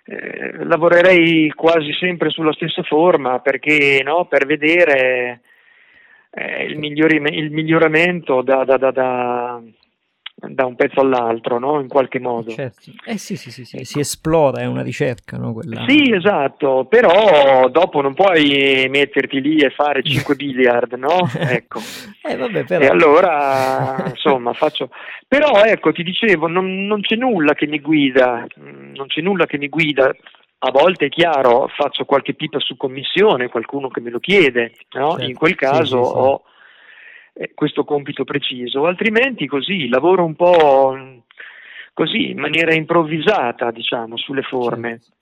[0.05, 5.41] eh, lavorerei quasi sempre sulla stessa forma perché no, per vedere
[6.31, 9.61] eh, il, migliori- il, miglioramento da, da, da,
[10.47, 11.79] da, un pezzo all'altro, no?
[11.79, 12.51] in qualche modo.
[12.51, 12.91] Certo.
[13.05, 15.37] Eh sì, sì, sì, sì, si esplora, è una ricerca.
[15.37, 15.53] No?
[15.53, 15.85] Quella...
[15.87, 21.29] Sì, esatto, però dopo non puoi metterti lì e fare 5 biliard, no?
[21.37, 21.79] Ecco.
[22.23, 22.83] eh, vabbè, però...
[22.83, 24.89] E allora, insomma, faccio...
[25.27, 29.57] Però ecco, ti dicevo, non, non c'è nulla che mi guida, non c'è nulla che
[29.57, 30.13] mi guida
[30.63, 35.11] a volte è chiaro, faccio qualche pipa su commissione, qualcuno che me lo chiede, no?
[35.11, 35.25] certo.
[35.25, 36.17] in quel caso sì, sì, sì.
[36.17, 36.43] ho
[37.33, 41.23] eh, questo compito preciso, altrimenti così lavoro un po'
[41.93, 44.99] così in maniera improvvisata, diciamo, sulle forme.
[44.99, 45.19] Certo.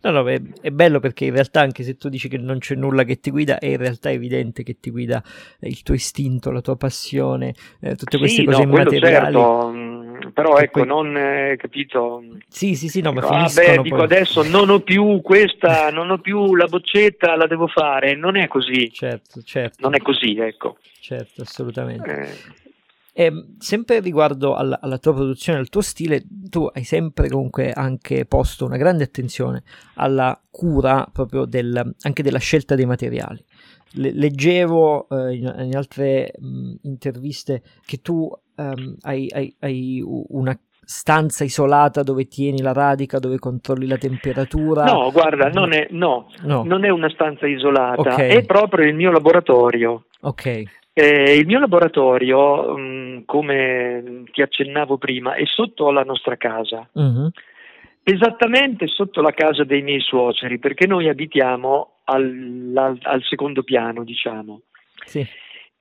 [0.00, 2.76] No, no, è, è, bello perché in realtà anche se tu dici che non c'è
[2.76, 5.22] nulla che ti guida, è in realtà evidente che ti guida
[5.60, 9.34] il tuo istinto, la tua passione, eh, tutte queste sì, cose no, immateriali.
[9.34, 10.86] Certo, mm, però ecco, poi...
[10.86, 12.22] non eh, capito.
[12.46, 16.10] Sì, sì, sì, no, ma dico, ah, beh, dico adesso non ho più questa, non
[16.10, 18.14] ho più la boccetta, la devo fare.
[18.14, 18.92] Non è così.
[18.92, 19.78] Certo, certo.
[19.80, 20.76] Non è così, ecco.
[21.00, 22.10] Certo, assolutamente.
[22.10, 22.66] Eh.
[23.20, 28.26] E sempre riguardo alla, alla, tua produzione, al tuo stile, tu hai sempre comunque anche
[28.26, 33.44] posto una grande attenzione alla cura proprio del, anche della scelta dei materiali.
[33.94, 40.56] Le, leggevo eh, in, in, altre mh, interviste che tu um, hai, hai, hai una
[40.84, 44.84] stanza isolata dove tieni la radica, dove controlli la temperatura?
[44.84, 46.62] No, guarda, non è, no, no.
[46.62, 48.28] Non è una stanza isolata, okay.
[48.30, 50.04] è proprio il mio laboratorio.
[50.20, 50.62] Ok.
[51.00, 57.30] Eh, il mio laboratorio, mh, come ti accennavo prima, è sotto la nostra casa, uh-huh.
[58.02, 64.02] esattamente sotto la casa dei miei suoceri, perché noi abitiamo al, al, al secondo piano,
[64.02, 64.62] diciamo.
[65.04, 65.24] Sì.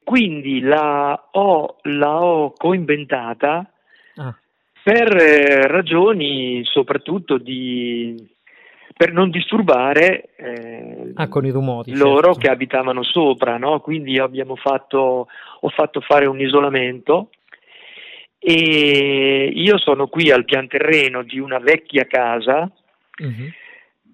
[0.03, 3.71] Quindi la ho, la ho coinventata
[4.17, 4.37] ah.
[4.83, 8.15] per eh, ragioni soprattutto di
[8.97, 12.39] per non disturbare eh, ah, con i rumori, loro certo.
[12.39, 13.79] che abitavano sopra, no?
[13.79, 14.19] quindi
[14.55, 15.27] fatto,
[15.59, 17.29] ho fatto fare un isolamento
[18.39, 22.69] e io sono qui al pian terreno di una vecchia casa
[23.19, 23.51] uh-huh.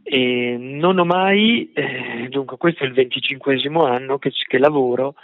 [0.03, 5.15] e non ho mai, eh, dunque questo è il venticinquesimo anno che, che, lavoro,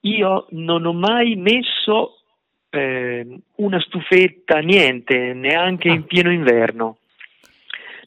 [0.00, 2.18] io non ho mai messo
[2.68, 3.24] eh,
[3.56, 5.94] una stufetta, niente, neanche ah.
[5.94, 6.96] in pieno inverno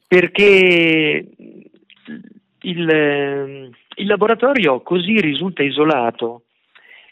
[0.08, 1.26] perché
[2.60, 6.42] il, il laboratorio così risulta isolato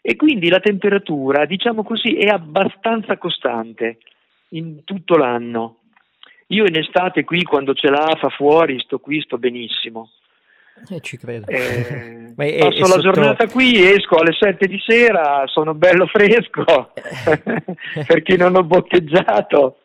[0.01, 3.99] e quindi la temperatura, diciamo così, è abbastanza costante
[4.51, 5.81] in tutto l'anno.
[6.49, 10.11] Io in estate qui quando c'è l'afa fuori sto qui, sto benissimo.
[10.91, 11.47] Eh, ci credo.
[11.49, 13.01] Eh, è, passo è la sotto...
[13.01, 16.65] giornata qui, esco alle 7 di sera, sono bello fresco
[18.07, 19.79] perché non ho boccheggiato.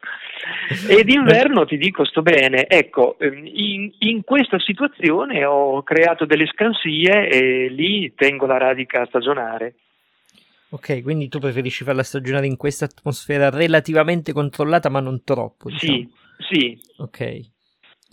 [0.87, 6.47] E d'inverno ti dico sto bene, ecco, ehm, in, in, questa situazione ho creato delle
[6.47, 9.75] scansie e lì tengo la radica stagionare.
[10.69, 15.69] Ok, quindi tu preferisci farla stagionare in questa atmosfera relativamente controllata ma non troppo.
[15.69, 15.93] Diciamo.
[15.93, 16.09] Sì,
[16.49, 16.79] sì.
[16.97, 17.39] Ok.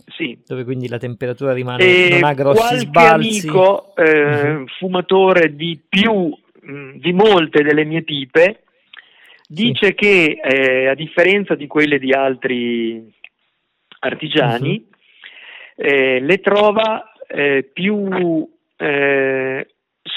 [0.07, 0.37] Sì.
[0.45, 3.47] Dove quindi la temperatura rimane, e non ha grossi sbalzi.
[3.47, 4.65] amico eh, uh-huh.
[4.77, 8.63] fumatore di più, mh, di molte delle mie pipe,
[9.51, 9.93] dice sì.
[9.95, 13.11] che eh, a differenza di quelle di altri
[14.01, 15.85] artigiani, uh-huh.
[15.85, 19.67] eh, le trova eh, più eh,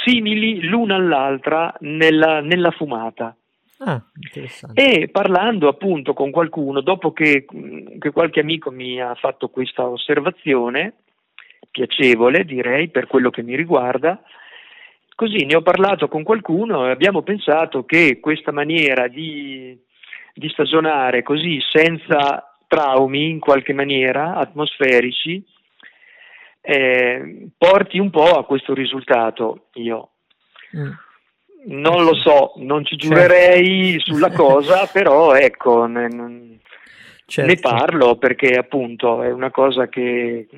[0.05, 3.35] simili l'una all'altra nella, nella fumata.
[3.85, 4.01] Ah,
[4.75, 7.47] e parlando appunto con qualcuno, dopo che,
[7.99, 10.92] che, qualche amico mi ha fatto questa osservazione,
[11.68, 14.23] piacevole direi per quello che mi riguarda,
[15.23, 19.81] Così ne ho parlato con qualcuno e abbiamo pensato che questa maniera di,
[20.35, 25.41] di stagionare così senza traumi in qualche maniera atmosferici
[26.61, 29.68] eh, porti un po' a questo risultato.
[29.75, 30.11] Io
[30.77, 30.91] mm.
[31.66, 34.12] non lo so, non ci giurerei certo.
[34.12, 36.59] sulla cosa, però ecco, ne,
[37.27, 37.49] certo.
[37.49, 40.49] ne parlo perché appunto è una cosa che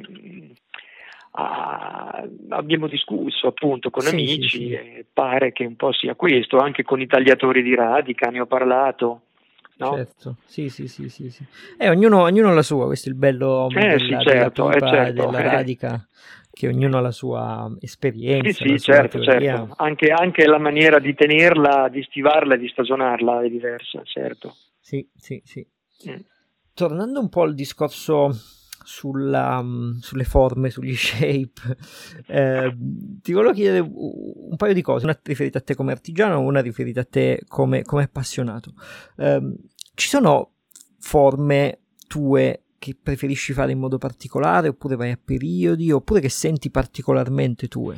[1.37, 4.72] Ah, abbiamo discusso appunto con sì, amici sì, sì.
[4.72, 8.47] e pare che un po' sia questo, anche con i tagliatori di radica ne ho
[8.47, 9.22] parlato,
[9.76, 9.97] No?
[9.97, 11.45] Certo, sì, sì, sì, sì, sì.
[11.76, 14.89] Eh, ognuno, ognuno ha la sua, questo è il bello eh, della, certo, della, eh,
[14.89, 15.43] certo, della eh.
[15.43, 16.07] radica,
[16.53, 18.53] che ognuno ha la sua esperienza.
[18.53, 19.74] Sì, sì, certo, certo.
[19.76, 24.55] Anche, anche, la maniera di tenerla, di stivarla e di stagionarla è diversa, certo.
[24.78, 25.66] Sì, sì, sì.
[26.09, 26.20] Mm.
[26.72, 28.30] Tornando un po' al discorso
[28.85, 31.76] sulla, um, sulle forme, sugli shape.
[32.26, 32.76] Eh,
[33.20, 37.01] ti volevo chiedere un paio di cose, una riferita a te come artigiano, una riferita
[37.01, 38.74] a te come, come appassionato.
[39.16, 39.55] Eh,
[39.95, 40.53] ci sono
[40.99, 46.70] forme tue che preferisci fare in modo particolare, oppure vai a periodi, oppure che senti
[46.70, 47.97] particolarmente tue?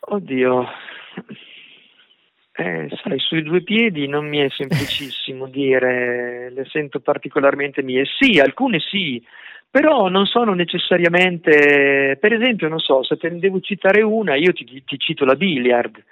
[0.00, 0.64] Oddio,
[2.60, 8.04] eh, sai, sui due piedi non mi è semplicissimo dire le sento particolarmente mie.
[8.04, 9.24] Sì, alcune sì,
[9.70, 14.52] però non sono necessariamente, per esempio, non so, se te ne devo citare una, io
[14.52, 16.02] ti, ti cito la Billiard.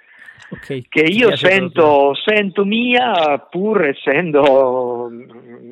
[0.49, 5.11] Okay, che io sento, sento, mia pur essendo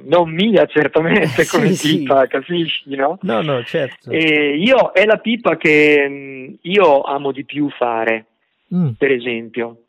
[0.03, 2.27] non mia certamente come sì, pipa, sì.
[2.27, 3.17] capisci no?
[3.21, 4.11] No, no, certo.
[4.11, 8.25] E io è la pipa che mm, io amo di più fare,
[8.75, 8.89] mm.
[8.97, 9.84] per esempio,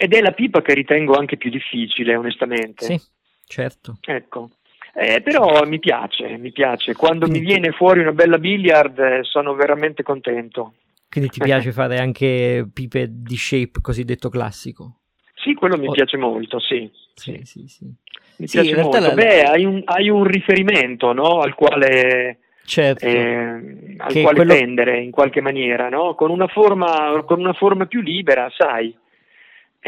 [0.00, 2.84] ed è la pipa che ritengo anche più difficile, onestamente.
[2.84, 3.00] Sì,
[3.44, 3.98] certo.
[4.00, 4.50] Ecco.
[4.94, 6.94] Eh, però mi piace, mi piace.
[6.94, 10.74] Quando Quindi, mi viene fuori una bella billiard eh, sono veramente contento.
[11.10, 14.98] Quindi ti piace fare anche pipe di shape cosiddetto classico?
[15.34, 15.92] Sì, quello mi oh.
[15.92, 16.88] piace molto, sì.
[17.14, 17.92] Sì, sì, sì.
[18.36, 19.00] Mi sì, piace molto.
[19.00, 19.14] La...
[19.14, 21.40] Beh, hai un, hai un, riferimento no?
[21.40, 23.04] al quale, certo.
[23.04, 24.54] eh, al quale quello...
[24.54, 26.14] tendere in qualche maniera, no?
[26.14, 28.96] con, una forma, con una forma più libera, sai.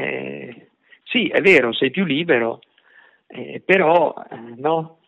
[0.00, 0.68] Eh,
[1.04, 2.60] sì, è vero, sei più libero,
[3.26, 4.98] eh, però eh, no?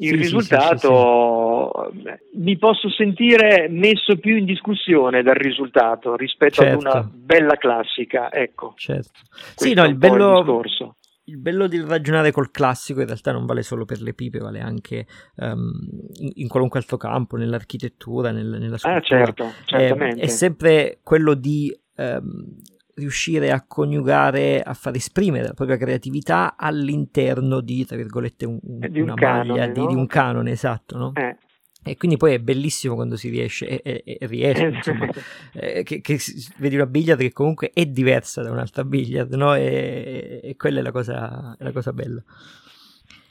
[0.00, 6.62] il sì, risultato sì, sì, mi posso sentire messo più in discussione dal risultato rispetto
[6.62, 6.74] certo.
[6.74, 7.10] ad una certo.
[7.14, 8.32] bella classica.
[8.32, 8.74] Ecco.
[8.76, 9.20] Certo.
[9.56, 10.94] Sì, no, il bello, il,
[11.24, 14.60] il bello di ragionare col classico in realtà non vale solo per le pipe, vale
[14.60, 15.72] anche um,
[16.20, 19.00] in, in, qualunque altro campo, nell'architettura, nel, nella scultura.
[19.00, 20.20] Ah, certo, certamente.
[20.20, 22.56] È, è sempre quello di um,
[22.98, 29.00] riuscire a coniugare, a far esprimere la propria creatività all'interno di, tra virgolette, un, di
[29.00, 29.72] una un canone, maglia, no?
[29.72, 31.12] di, di, un canone, esatto, no?
[31.14, 31.36] Eh.
[31.84, 35.08] E quindi poi è bellissimo quando si riesce, e, e, e riesce, insomma,
[35.54, 36.18] eh, che, che,
[36.58, 39.54] vedi una billiard che comunque è diversa da un'altra billiard, no?
[39.54, 42.22] E, e quella è la cosa, è la cosa bella.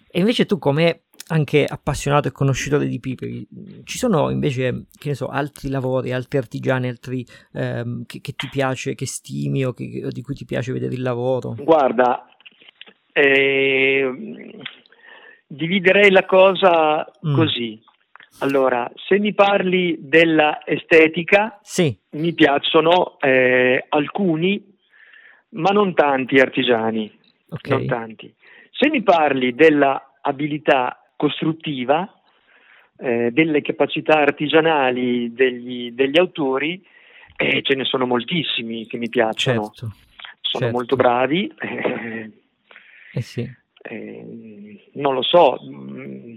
[0.10, 3.48] E invece tu come anche appassionato e conoscitore di pipe,
[3.84, 8.48] ci sono invece, che ne so, altri lavori, altri artigiani, altri ehm, che, che, ti
[8.50, 11.56] piace, che stimi o, che, o, di cui ti piace vedere il lavoro?
[11.58, 12.28] Guarda,
[13.12, 14.12] eh,
[15.48, 17.36] dividerei la cosa mm.
[17.36, 17.82] così.
[18.40, 21.98] Allora, se mi parli della estetica, sì.
[22.12, 24.64] mi piacciono eh, alcuni,
[25.50, 27.12] ma non tanti artigiani.
[27.50, 27.78] Okay.
[27.78, 28.34] Non tanti.
[28.70, 32.10] Se mi parli della abilità costruttiva,
[33.00, 36.82] eh, delle capacità artigianali degli, degli autori,
[37.36, 39.72] e ce ne sono moltissimi che mi piacciono.
[39.74, 39.96] Certo,
[40.42, 40.72] sono certo.
[40.72, 41.54] molto bravi.
[43.14, 43.50] Eh, sì.
[43.82, 45.58] eh, non lo so.
[45.66, 46.36] Mm,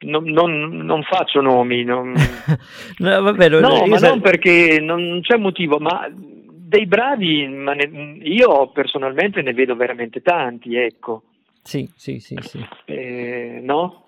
[0.00, 2.12] non, non, non, faccio nomi, non...
[2.98, 4.10] no, vabbè, lo, no ma sai...
[4.10, 10.20] non perché non c'è motivo, ma dei bravi ma ne, io personalmente ne vedo veramente
[10.20, 11.22] tanti, ecco.
[11.64, 12.64] Sì, sì, sì, sì.
[12.84, 14.04] Eh, no?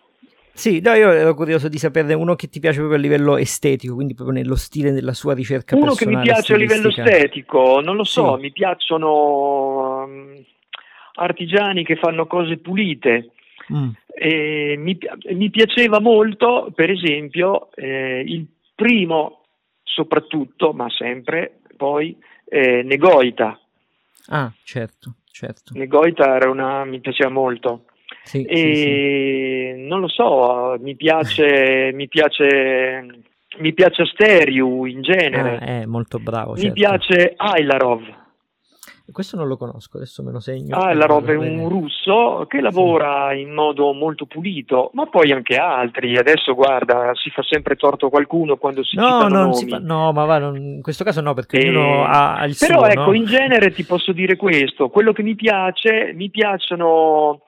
[0.52, 3.94] Sì, no, io ero curioso di saperne uno che ti piace proprio a livello estetico,
[3.94, 7.96] quindi proprio nello stile della sua ricerca uno che mi piace a livello estetico, non
[7.96, 8.42] lo so, sì.
[8.42, 10.44] mi piacciono um,
[11.14, 13.30] artigiani che fanno cose pulite.
[13.72, 13.90] Mm.
[14.06, 14.98] E mi,
[15.34, 19.44] mi, piaceva molto, per esempio, eh, il primo,
[19.82, 22.16] soprattutto, ma sempre, poi,
[22.48, 23.58] eh, Negoita.
[24.28, 25.72] Ah, certo certo.
[25.74, 27.84] Negoita era una, mi piaceva molto.
[28.22, 29.86] Sì, e sì, sì.
[29.86, 33.06] non lo so, mi piace, mi piace,
[33.58, 35.58] mi piace Asteriu in genere.
[35.58, 36.52] Ah, è molto bravo.
[36.54, 36.74] Mi certo.
[36.74, 38.24] piace Ailarov.
[39.12, 40.76] Questo non lo conosco, adesso me lo segno.
[40.76, 45.56] Ah, la roba è un russo che lavora in modo molto pulito, ma poi anche
[45.56, 46.16] altri.
[46.16, 50.24] Adesso guarda, si fa sempre torto qualcuno quando si no, non si fa, no, ma
[50.24, 51.68] va, non, in questo caso no, perché e...
[51.68, 52.86] ognuno eh, ha, il Però suo.
[52.88, 53.12] ecco, no?
[53.12, 57.42] in genere ti posso dire questo, quello che mi piace, mi piacciono,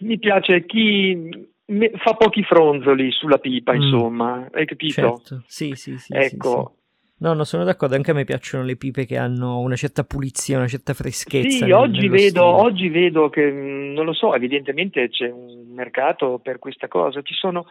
[0.00, 1.48] mi piace chi
[1.96, 3.80] fa pochi fronzoli sulla pipa, mm.
[3.80, 5.00] insomma, hai capito?
[5.00, 6.12] Certo, sì, sì, sì.
[6.12, 6.64] Ecco.
[6.66, 6.78] Sì, sì.
[7.20, 10.58] No, no, sono d'accordo, anche a me piacciono le pipe che hanno una certa pulizia,
[10.58, 11.48] una certa freschezza.
[11.48, 16.40] Sì, nel, oggi, vedo, oggi vedo che, mm, non lo so, evidentemente c'è un mercato
[16.42, 17.66] per questa cosa, ci sono...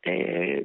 [0.00, 0.64] eh,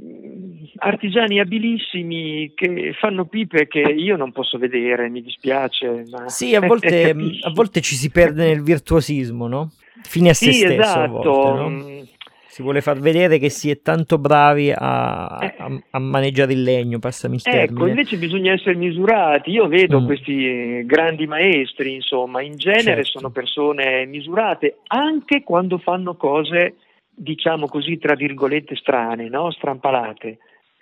[0.77, 6.03] artigiani abilissimi che fanno pipe che io non posso vedere, mi dispiace.
[6.09, 6.29] Ma...
[6.29, 7.09] Sì, a volte,
[7.41, 9.71] a volte ci si perde nel virtuosismo, no?
[10.03, 10.81] Fine a sì, se stesso.
[10.81, 11.31] Esatto.
[11.31, 12.07] Volte, no?
[12.53, 15.55] Si vuole far vedere che si è tanto bravi a, eh.
[15.57, 17.63] a, a maneggiare il legno, passami il termine.
[17.63, 19.49] Ecco, invece bisogna essere misurati.
[19.49, 20.05] Io vedo mm.
[20.05, 23.17] questi grandi maestri, insomma, in genere certo.
[23.17, 26.75] sono persone misurate, anche quando fanno cose
[27.09, 29.49] diciamo così, tra virgolette strane, no?
[29.49, 30.37] strampalate.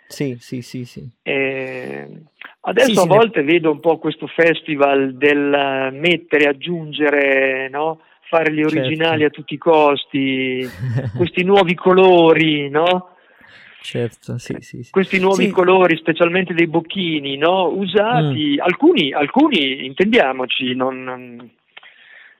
[0.07, 0.83] Sì, sì, sì.
[0.83, 1.09] sì.
[1.23, 2.05] Eh,
[2.59, 3.45] adesso sì, a volte ne...
[3.45, 8.01] vedo un po' questo festival del mettere, aggiungere, no?
[8.31, 9.25] Fare gli originali certo.
[9.25, 10.65] a tutti i costi,
[11.17, 13.09] questi nuovi colori, no?
[13.81, 14.91] Certo, sì, sì, sì.
[14.91, 17.67] Questi nuovi colori, specialmente dei bocchini, no?
[17.67, 18.61] usati, mm.
[18.61, 21.49] alcuni, alcuni, intendiamoci, non,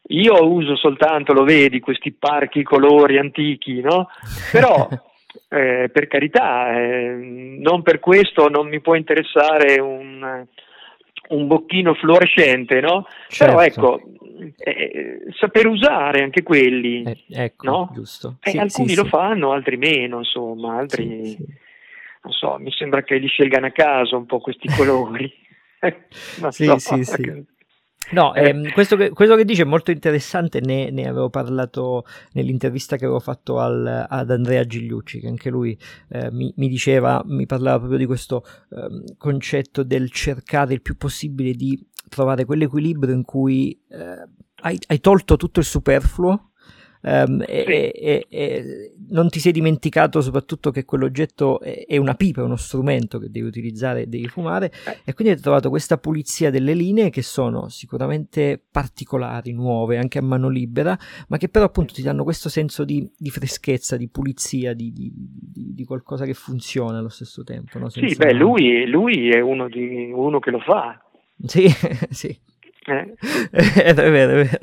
[0.08, 4.08] io uso soltanto, lo vedi, questi parchi colori antichi, no?
[4.52, 4.88] Però,
[5.50, 10.46] eh, per carità, eh, non per questo non mi può interessare un,
[11.30, 13.08] un bocchino fluorescente, no?
[13.28, 13.46] Certo.
[13.46, 14.02] Però ecco,
[14.58, 17.92] eh, saper usare anche quelli, eh, ecco, no?
[17.94, 18.38] giusto.
[18.42, 21.38] Eh, sì, alcuni sì, lo fanno, altri meno, insomma, altri...
[22.24, 25.32] Non so, mi sembra che li scelgano a caso un po' questi colori.
[26.50, 26.78] sì, so.
[26.78, 27.46] sì, sì.
[28.12, 28.50] No, eh.
[28.50, 33.06] ehm, questo, che, questo, che, dice è molto interessante, ne, ne, avevo parlato nell'intervista che
[33.06, 35.78] avevo fatto al, ad Andrea Gigliucci, che anche lui
[36.10, 40.98] eh, mi, mi, diceva, mi parlava proprio di questo eh, concetto del cercare il più
[40.98, 41.80] possibile di
[42.12, 44.28] trovare quell'equilibrio in cui eh,
[44.64, 46.51] hai, hai tolto tutto il superfluo,
[47.03, 52.41] Um, e, e, e, non ti sei dimenticato soprattutto che quell'oggetto è, è, una pipa,
[52.41, 54.99] è uno strumento che devi utilizzare e devi fumare eh.
[55.05, 60.22] e quindi hai trovato questa pulizia delle linee che sono sicuramente particolari, nuove, anche a
[60.22, 60.95] mano libera,
[61.30, 65.12] ma che però appunto ti danno questo senso di, di freschezza, di pulizia, di, di,
[65.12, 67.80] di, qualcosa che funziona allo stesso tempo.
[67.80, 67.89] No?
[67.89, 71.03] Sì, beh, lui, lui è uno, uno, che lo fa.
[71.46, 71.68] Sì,
[72.10, 72.39] sì.
[72.86, 73.14] Eh?
[73.52, 74.58] è vero, è vero.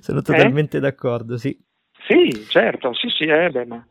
[0.00, 0.80] Sono totalmente eh?
[0.80, 1.56] d'accordo, sì.
[2.06, 3.86] Sì, certo, sì, sì, eh, beh, ma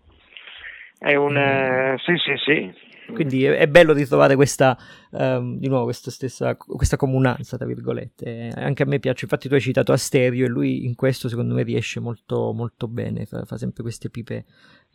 [0.98, 1.34] è un...
[1.34, 1.38] Mm.
[1.38, 2.88] Eh, sì, sì, sì.
[3.14, 4.78] Quindi è bello ritrovare questa,
[5.12, 8.52] um, di nuovo, questa stessa, questa comunanza, tra virgolette.
[8.56, 11.64] Anche a me piace, infatti tu hai citato Asterio e lui in questo secondo me
[11.64, 14.46] riesce molto, molto bene, fa, fa sempre queste pipe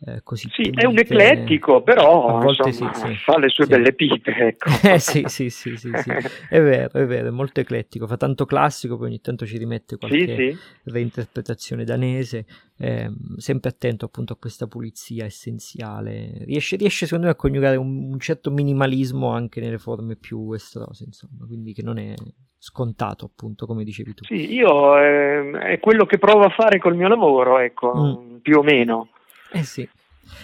[0.01, 0.49] eh, così.
[0.51, 3.15] Sì, è un eclettico, però insomma, sì, sì.
[3.15, 3.69] fa le sue sì.
[3.69, 4.31] belle pipe.
[4.35, 4.69] Ecco.
[4.85, 6.11] Eh, sì, sì, sì, sì, sì,
[6.49, 9.97] è vero, è vero, è molto eclettico, fa tanto classico, poi ogni tanto ci rimette
[9.97, 12.45] qualche reinterpretazione danese,
[12.77, 16.43] eh, sempre attento appunto a questa pulizia essenziale.
[16.43, 21.05] Riesce, riesce secondo me a coniugare un, un certo minimalismo anche nelle forme più estrose,
[21.05, 22.13] insomma, quindi che non è
[22.59, 24.23] scontato, appunto, come dicevi tu.
[24.25, 28.35] Sì, io eh, è quello che provo a fare col mio lavoro, ecco, mm.
[28.37, 29.09] più o meno.
[29.51, 29.87] Eh sì.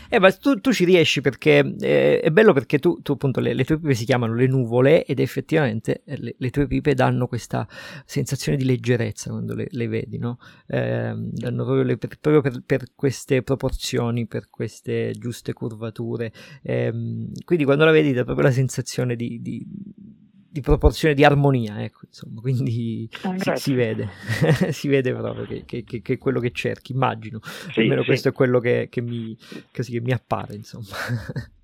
[0.10, 3.54] Eh, ma tu, tu ci riesci perché eh, è bello perché tu, tu appunto, le,
[3.54, 7.28] le, tue pipe si chiamano le nuvole ed effettivamente eh, le, le tue pipe danno
[7.28, 7.68] questa
[8.06, 10.38] sensazione di leggerezza quando le, le vedi, no?
[10.68, 16.32] Eh, danno proprio, per, proprio per, per, queste proporzioni, per queste giuste curvature.
[16.64, 19.66] Ehm, quindi quando la vedi dà proprio la sensazione di, di
[20.52, 24.10] di proporzione di armonia, ecco, insomma, quindi ah, si, si, vede,
[24.72, 27.40] si vede proprio che, che, che, che, è quello che cerchi, immagino,
[27.72, 28.08] sì, almeno sì.
[28.08, 29.38] questo è quello che, mi,
[29.74, 30.88] così, mi, appare, insomma.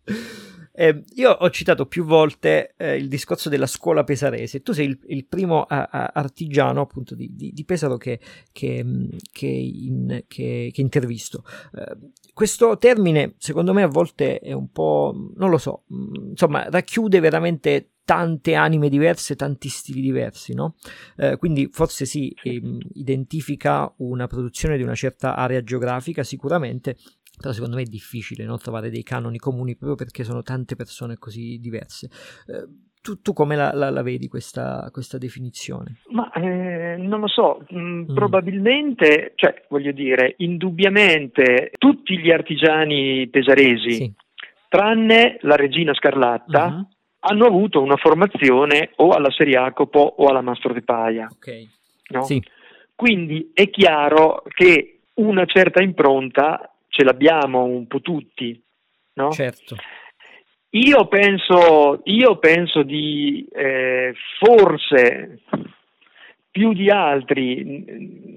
[0.79, 4.99] eh, io ho citato più volte eh, il discorso della scuola pesarese, tu sei il,
[5.07, 8.19] il primo a, a artigiano appunto di, di, di Pesaro che,
[8.53, 10.23] in,
[10.75, 11.43] intervisto.
[11.73, 11.97] Eh,
[12.31, 17.93] questo termine, secondo me, a volte è un po', non lo so, insomma, racchiude veramente
[18.03, 20.75] tante anime diverse, tanti stili diversi, no?
[21.17, 26.97] Eh, quindi forse sì, ehm, identifica una produzione di una certa area geografica sicuramente,
[27.37, 28.57] però secondo me è difficile no?
[28.57, 32.09] trovare dei canoni comuni proprio perché sono tante persone così diverse.
[32.47, 32.67] Eh,
[33.01, 36.01] tu, tu, come la, la, la vedi questa, questa, definizione?
[36.09, 38.13] Ma eh, non lo so, mm, mm.
[38.13, 44.13] probabilmente, cioè voglio dire, indubbiamente tutti gli artigiani pesaresi, sì.
[44.67, 50.73] tranne la regina Scarlatta, uh-huh hanno avuto una formazione o alla Seriacopo o alla Mastro
[50.73, 51.27] de Paia.
[51.29, 51.67] Okay.
[52.09, 52.23] No?
[52.23, 52.41] Sì.
[52.95, 58.59] Quindi è chiaro che una certa impronta ce l'abbiamo un po' tutti.
[59.13, 59.31] No?
[59.31, 59.75] Certo.
[60.71, 65.41] Io penso, io penso di eh, forse
[66.49, 67.85] più di altri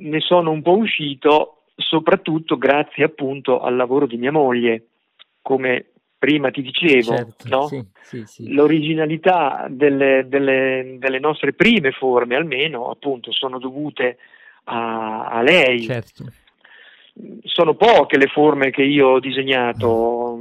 [0.01, 4.87] ne sono un po' uscito, soprattutto grazie appunto al lavoro di mia moglie,
[5.41, 5.87] come
[6.19, 7.67] prima ti dicevo, certo, no?
[7.67, 8.53] sì, sì, sì.
[8.53, 14.19] l'originalità delle, delle, delle, nostre prime forme, almeno appunto, sono dovute
[14.65, 15.81] a, a lei.
[15.81, 16.25] Certo.
[17.45, 20.39] Sono poche le forme che io ho disegnato,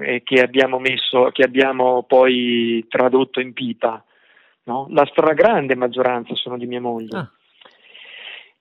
[0.00, 4.02] e che abbiamo messo, che abbiamo poi tradotto in pipa.
[4.64, 4.86] No?
[4.90, 7.18] La stragrande maggioranza sono di mia moglie.
[7.18, 7.30] Ah.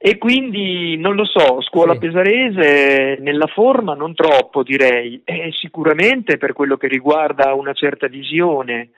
[0.06, 2.00] E quindi non lo so, scuola sì.
[2.00, 8.90] pesarese nella forma non troppo direi, e sicuramente per quello che riguarda una certa visione,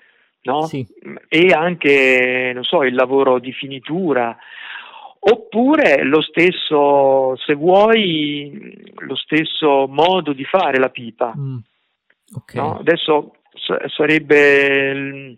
[0.41, 0.63] no?
[0.63, 0.83] sì.
[1.27, 4.35] e anche non so, il lavoro di finitura,
[5.27, 11.33] oppure lo stesso, se vuoi, lo stesso modo di fare la pipa.
[11.35, 11.57] Mm.
[12.35, 12.61] Okay.
[12.61, 12.77] No?
[12.77, 15.33] Adesso s- sarebbe mm,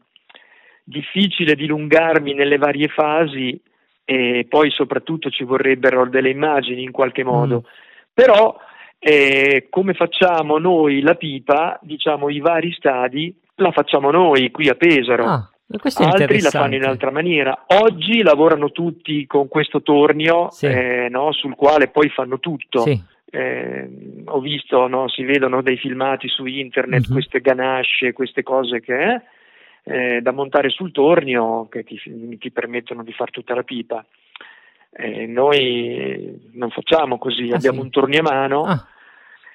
[0.84, 3.60] difficile dilungarmi nelle varie fasi
[4.04, 7.70] e poi soprattutto ci vorrebbero delle immagini in qualche modo, mm.
[8.14, 8.58] però
[9.00, 14.76] eh, come facciamo noi la pipa, diciamo i vari stadi, la facciamo noi qui a
[14.76, 15.26] Pesaro.
[15.26, 17.66] Ah, Altri la fanno in altra maniera.
[17.68, 20.66] Oggi lavorano tutti con questo tornio sì.
[20.66, 22.82] eh, no, sul quale poi fanno tutto.
[22.82, 23.00] Sì.
[23.30, 27.12] Eh, ho visto, no, si vedono dei filmati su internet, mm-hmm.
[27.12, 29.22] queste ganasce, queste cose che
[29.84, 32.00] eh, da montare sul tornio che ti,
[32.38, 34.06] ti, permettono di fare tutta la pipa.
[34.92, 37.84] Eh, noi non facciamo così, ah, abbiamo sì.
[37.84, 38.88] un torniamano ah.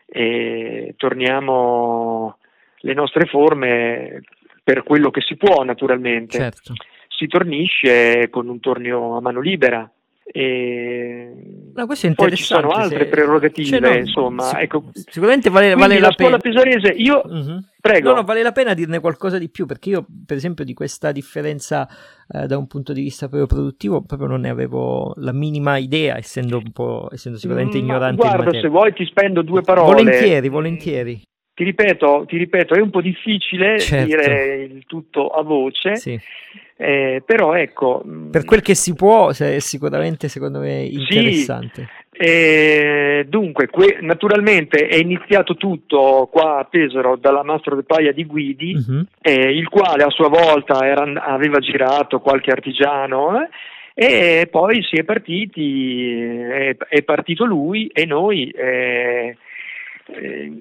[0.06, 2.36] e torniamo
[2.80, 4.22] le nostre forme
[4.62, 6.38] per quello che si può naturalmente.
[6.38, 6.74] Certo.
[7.08, 9.90] Si tornisce con un tornio a mano libera.
[10.24, 11.32] E
[11.74, 13.06] no, poi ci sono altre se...
[13.06, 14.44] prerogative, cioè, no, insomma.
[14.44, 14.84] Sic- ecco.
[14.92, 16.38] Sicuramente vale, vale la, la pena.
[16.38, 17.58] scuola pesarese, io uh-huh.
[17.80, 18.10] prego.
[18.10, 21.10] No, no, vale la pena dirne qualcosa di più, perché io, per esempio, di questa
[21.10, 21.88] differenza
[22.28, 26.16] eh, da un punto di vista proprio produttivo, proprio non ne avevo la minima idea,
[26.16, 28.22] essendo un po', essendo sicuramente mm, ignorante.
[28.22, 30.02] Guarda, se vuoi ti spendo due parole.
[30.02, 31.22] Volentieri, volentieri.
[31.54, 34.06] Ti ripeto, ti ripeto, è un po' difficile certo.
[34.06, 36.18] dire il tutto a voce, sì.
[36.76, 38.02] eh, però ecco...
[38.06, 41.88] Mm, per quel che si può, è sicuramente secondo me interessante.
[42.10, 48.12] Sì, eh, dunque, que- naturalmente è iniziato tutto qua a Pesaro dalla Mastro de Paia
[48.12, 49.04] di Guidi, uh-huh.
[49.20, 53.46] eh, il quale a sua volta era, aveva girato qualche artigiano
[53.94, 59.36] eh, e poi si è partiti, è, è partito lui e noi eh,
[60.06, 60.52] eh,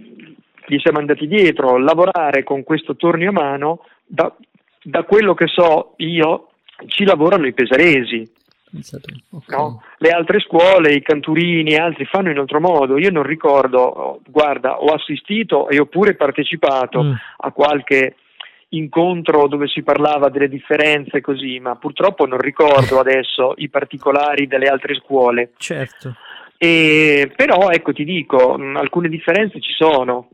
[0.72, 4.34] gli siamo andati dietro, lavorare con questo tornio a mano, da,
[4.82, 6.52] da quello che so io,
[6.88, 8.26] ci lavorano i pesaresi.
[8.74, 9.60] Okay.
[9.60, 9.84] No?
[9.98, 12.98] Le altre scuole, i canturini e altri fanno in altro modo.
[12.98, 17.14] Io non ricordo, guarda, ho assistito e ho pure partecipato mm.
[17.40, 18.16] a qualche
[18.70, 24.68] incontro dove si parlava delle differenze così, ma purtroppo non ricordo adesso i particolari delle
[24.68, 25.52] altre scuole.
[25.58, 26.16] Certo.
[26.58, 30.30] E, però ecco ti dico, alcune differenze ci sono.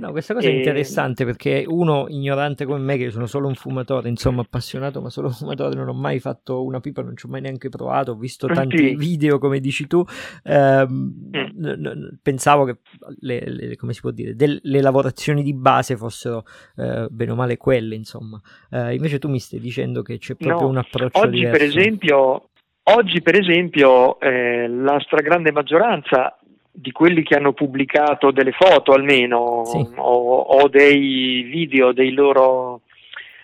[0.00, 0.50] No, questa cosa e...
[0.50, 5.10] è interessante perché uno ignorante come me, che sono solo un fumatore, insomma appassionato, ma
[5.10, 8.12] solo un fumatore, non ho mai fatto una pipa, non ci ho mai neanche provato,
[8.12, 8.94] ho visto tanti sì.
[8.96, 10.02] video come dici tu,
[10.44, 11.32] ehm, mm.
[11.58, 12.78] n- n- pensavo che
[13.20, 16.44] le, le, come si può dire, del- le lavorazioni di base fossero
[16.76, 18.40] eh, bene o male quelle, insomma.
[18.70, 20.68] Eh, invece tu mi stai dicendo che c'è proprio no.
[20.68, 21.58] un approccio oggi diverso.
[21.58, 22.50] Per esempio,
[22.84, 26.38] oggi per esempio eh, la stragrande maggioranza
[26.72, 29.86] di quelli che hanno pubblicato delle foto almeno sì.
[29.96, 32.82] o, o, dei video dei loro,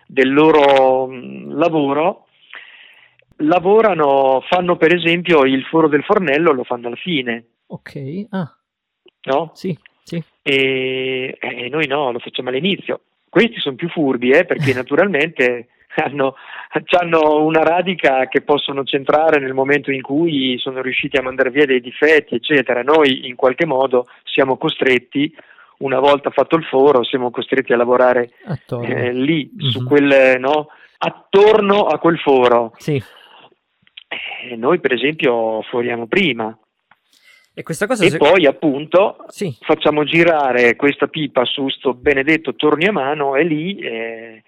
[0.07, 2.27] del loro mm, lavoro
[3.41, 7.45] lavorano, fanno per esempio il foro del fornello, lo fanno alla fine.
[7.67, 8.57] Ok, ah.
[9.25, 9.51] No?
[9.55, 10.23] Sì, sì.
[10.43, 13.01] E, e noi no, lo facciamo all'inizio.
[13.29, 15.69] Questi sono più furbi, eh, perché naturalmente
[16.05, 16.37] hanno,
[17.01, 21.67] hanno, una radica che possono centrare nel momento in cui sono riusciti a mandare via
[21.67, 22.83] dei difetti, eccetera.
[22.83, 25.35] Noi in qualche modo siamo costretti,
[25.79, 28.31] una volta fatto il foro, siamo costretti a lavorare
[28.83, 29.71] eh, lì, mm-hmm.
[29.71, 30.69] su quel, no,
[30.99, 32.73] attorno a quel foro.
[32.77, 33.03] Sì.
[34.09, 36.57] Eh, noi per esempio foriamo prima.
[37.59, 38.19] E, e se...
[38.19, 39.57] poi appunto sì.
[39.61, 44.43] facciamo girare questa pipa su sto benedetto torni a mano e lì eh,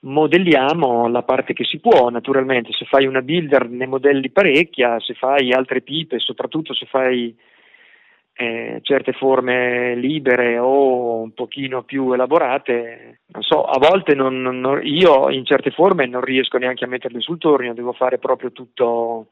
[0.00, 5.14] modelliamo la parte che si può, naturalmente, se fai una builder ne modelli parecchia, se
[5.14, 7.36] fai altre pipe, soprattutto se fai
[8.40, 14.80] eh, certe forme libere o un pochino più elaborate, non so, a volte non, non,
[14.84, 19.30] io in certe forme non riesco neanche a metterle sul tornio, devo fare proprio tutto,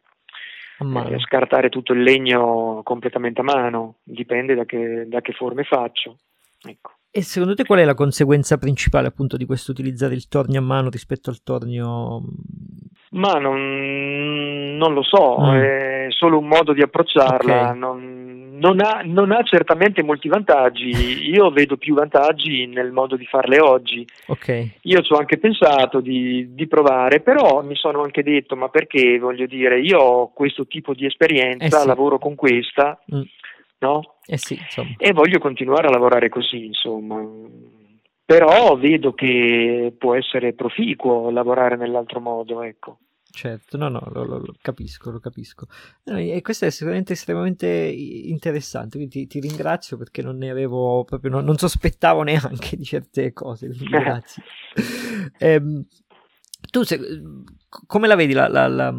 [0.81, 6.17] eh, scartare tutto il legno completamente a mano, dipende da che, da che forme faccio.
[6.63, 6.96] Ecco.
[7.17, 10.63] E secondo te qual è la conseguenza principale appunto di questo utilizzare il tornio a
[10.63, 12.23] mano rispetto al tornio?
[13.13, 15.55] Ma non, non lo so, mm.
[15.55, 17.79] è solo un modo di approcciarla, okay.
[17.79, 23.25] non, non, ha, non, ha, certamente molti vantaggi, io vedo più vantaggi nel modo di
[23.25, 24.07] farle oggi.
[24.27, 24.73] Okay.
[24.83, 29.19] Io ci ho anche pensato di, di, provare, però mi sono anche detto ma perché
[29.19, 31.87] voglio dire, io ho questo tipo di esperienza, eh sì.
[31.87, 33.01] lavoro con questa.
[33.15, 33.23] Mm
[33.79, 34.19] no?
[34.27, 34.59] Eh sì,
[34.99, 37.23] e voglio continuare a lavorare così, insomma.
[38.25, 42.99] Però vedo che può essere proficuo lavorare nell'altro modo, ecco.
[43.37, 45.67] Certo, no, no, lo, lo, lo capisco, lo capisco.
[46.05, 51.31] E questo è sicuramente estremamente interessante, quindi ti, ti ringrazio perché non ne avevo proprio,
[51.31, 54.43] non, non sospettavo neanche di certe cose, grazie.
[55.39, 55.85] ehm,
[56.71, 56.99] tu se,
[57.87, 58.95] come la vedi la, la, la,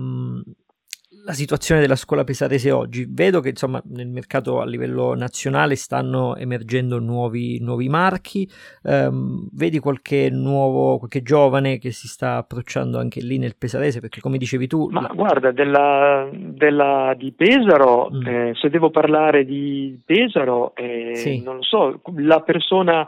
[1.27, 3.05] la situazione della scuola pesarese oggi.
[3.05, 8.49] Vedo che insomma nel mercato a livello nazionale stanno emergendo nuovi, nuovi marchi,
[8.83, 14.21] um, vedi qualche nuovo, qualche giovane che si sta approcciando anche lì nel pesarese, perché
[14.21, 14.87] come dicevi tu...
[14.89, 15.11] Ma la...
[15.13, 18.25] guarda, della, della, di Pesaro, mm.
[18.25, 21.43] eh, se devo parlare di Pesaro, eh, sì.
[21.43, 23.05] non lo so, la persona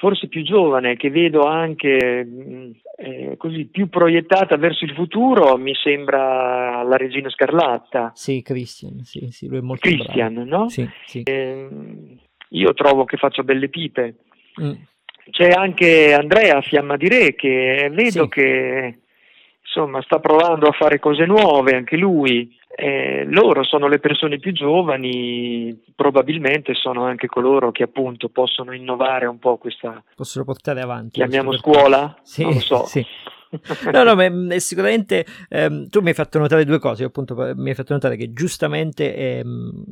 [0.00, 5.74] forse più giovane, che vedo anche mm, eh, così più proiettata verso il futuro, mi
[5.74, 8.12] sembra la regina Scarlatta.
[8.14, 10.48] Sì, Christian, sì, sì lui è molto Christian, bravo.
[10.48, 10.68] no?
[10.70, 11.22] Sì, sì.
[11.22, 11.68] Eh,
[12.48, 14.16] io trovo che faccia belle pipe.
[14.58, 14.72] Mm.
[15.30, 18.28] C'è anche Andrea Fiamma di Re che vedo sì.
[18.28, 18.98] che
[19.62, 24.52] insomma sta provando a fare cose nuove anche lui eh, loro sono le persone più
[24.52, 30.02] giovani, probabilmente sono anche coloro che appunto possono innovare un po' questa...
[30.14, 31.18] Possono portare avanti.
[31.18, 32.16] Chiamiamo scuola?
[32.22, 32.84] Sì, non lo so.
[32.86, 33.04] Sì.
[33.92, 37.04] no, no, ma mm, sicuramente ehm, tu mi hai fatto notare due cose.
[37.04, 39.84] Appunto, mi hai fatto notare che giustamente, ehm,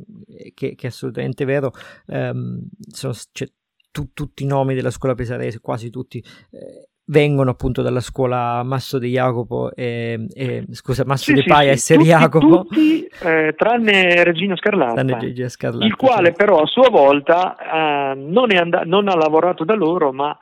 [0.53, 1.71] che, che, è assolutamente vero,
[2.07, 2.61] ehm,
[2.91, 3.45] sono, c'è
[3.91, 8.99] tu, tutti i nomi della scuola pesarese, quasi tutti, eh, vengono appunto dalla scuola Masso
[8.99, 13.53] di Jacopo e, e scusa Masso sì, di Paia sì, e Ser Jacopo tutti, eh,
[13.57, 16.45] tranne Regina Scarlatta, tranne Scarlatta il quale certo.
[16.45, 20.37] però a sua volta eh, non, and- non, ha lavorato da loro ma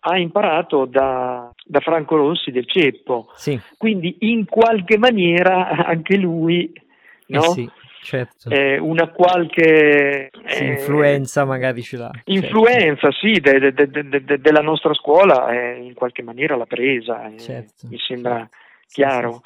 [0.00, 3.58] ha imparato da, da Franco Rossi del Ceppo sì.
[3.76, 6.70] quindi in qualche maniera anche lui
[7.26, 7.42] eh no?
[7.42, 7.68] sì
[8.08, 8.50] certo.
[8.50, 12.10] eh, una qualche sì, eh, influenza magari ce l'ha.
[12.24, 13.26] Influenza, certo.
[13.26, 17.86] sì, de, de, de, della nostra scuola eh, in qualche maniera l'ha presa, eh, certo.
[17.88, 18.56] mi sembra certo.
[18.88, 19.40] chiaro.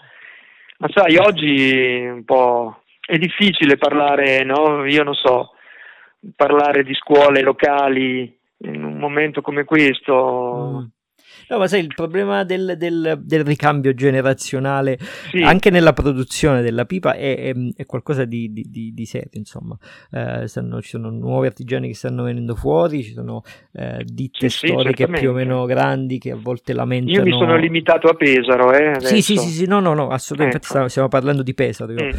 [0.79, 4.85] Ma sai, oggi un po' è difficile parlare, no?
[4.87, 5.55] Io non so,
[6.37, 10.87] parlare di scuole locali in un momento come questo.
[10.87, 11.01] Mm
[11.53, 14.99] No, ma sai, il problema del, del, del ricambio generazionale
[15.31, 15.43] sì.
[15.43, 19.77] anche nella produzione della pipa è, è, è qualcosa di, di, di, di, serio, insomma.
[20.11, 23.43] Eh, stanno, ci sono nuovi artigiani che stanno venendo fuori, ci sono
[23.73, 27.19] eh, ditte sì, storiche sì, più o meno grandi che a volte lamentano...
[27.19, 30.57] Io mi sono limitato a Pesaro, eh, Sì, sì, sì, sì, no, no, no, assolutamente,
[30.57, 30.69] ecco.
[30.69, 31.93] stiamo, stiamo, parlando di Pesaro.
[31.93, 32.11] Mm.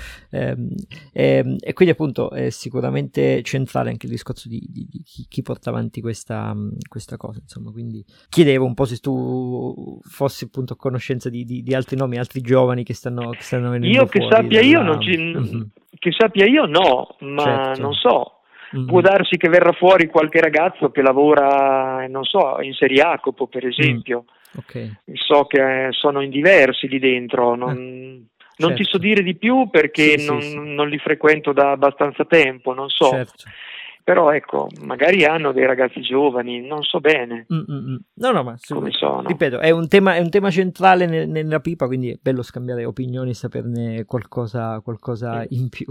[1.11, 4.61] Eh, e quindi appunto è sicuramente centrale anche il discorso di,
[5.03, 6.55] chi, chi, porta avanti questa,
[6.87, 9.21] questa cosa, insomma, quindi chiedevo un po' se tu
[10.01, 13.69] fossi appunto a conoscenza di, di, di, altri nomi, altri giovani che stanno, che stanno
[13.69, 14.71] venendo io che sappia dalla...
[14.71, 15.17] io non ci...
[15.17, 15.61] mm-hmm.
[15.99, 17.81] che sappia io no ma certo.
[17.81, 18.39] non so
[18.75, 18.87] mm-hmm.
[18.87, 24.25] può darsi che verrà fuori qualche ragazzo che lavora non so in Seriacopo per esempio
[24.25, 24.59] mm.
[24.59, 24.91] okay.
[25.13, 27.77] so che sono in diversi lì dentro non...
[27.77, 28.31] Eh.
[28.55, 28.83] Non certo.
[28.83, 30.55] ti so dire di più perché sì, non, sì, sì.
[30.59, 33.09] non, li frequento da abbastanza tempo, non so.
[33.09, 33.45] Certo
[34.03, 37.45] però ecco, magari hanno dei ragazzi giovani, non so bene.
[37.53, 37.99] Mm-mm.
[38.15, 41.87] No, no, ma su, ripeto, è un, tema, è un tema centrale nel, nella pipa,
[41.87, 45.85] quindi è bello scambiare opinioni e saperne qualcosa, qualcosa in più.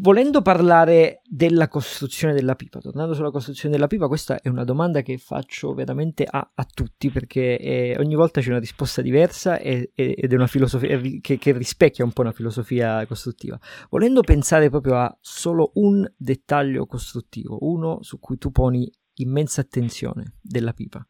[0.00, 5.02] Volendo parlare della costruzione della pipa, tornando sulla costruzione della pipa, questa è una domanda
[5.02, 9.90] che faccio veramente a, a tutti perché eh, ogni volta c'è una risposta diversa e,
[9.94, 13.58] e, ed è una filosofia che, che, rispecchia un po' una filosofia costruttiva.
[13.90, 20.34] Volendo pensare proprio a solo un dettaglio costruttivo, uno su cui tu poni immensa attenzione
[20.40, 21.04] della pipa,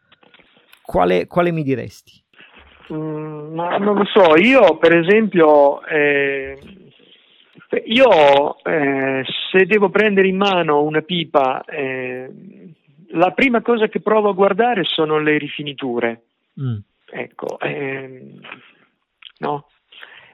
[0.82, 2.12] quale, quale mi diresti?
[2.92, 5.84] Mm, non lo so, io per esempio...
[5.84, 6.86] Eh
[7.76, 12.30] io eh, se devo prendere in mano una pipa, eh,
[13.10, 16.22] la prima cosa che provo a guardare sono le rifiniture.
[16.60, 16.78] Mm.
[17.10, 18.40] Ecco, ehm,
[19.38, 19.68] no?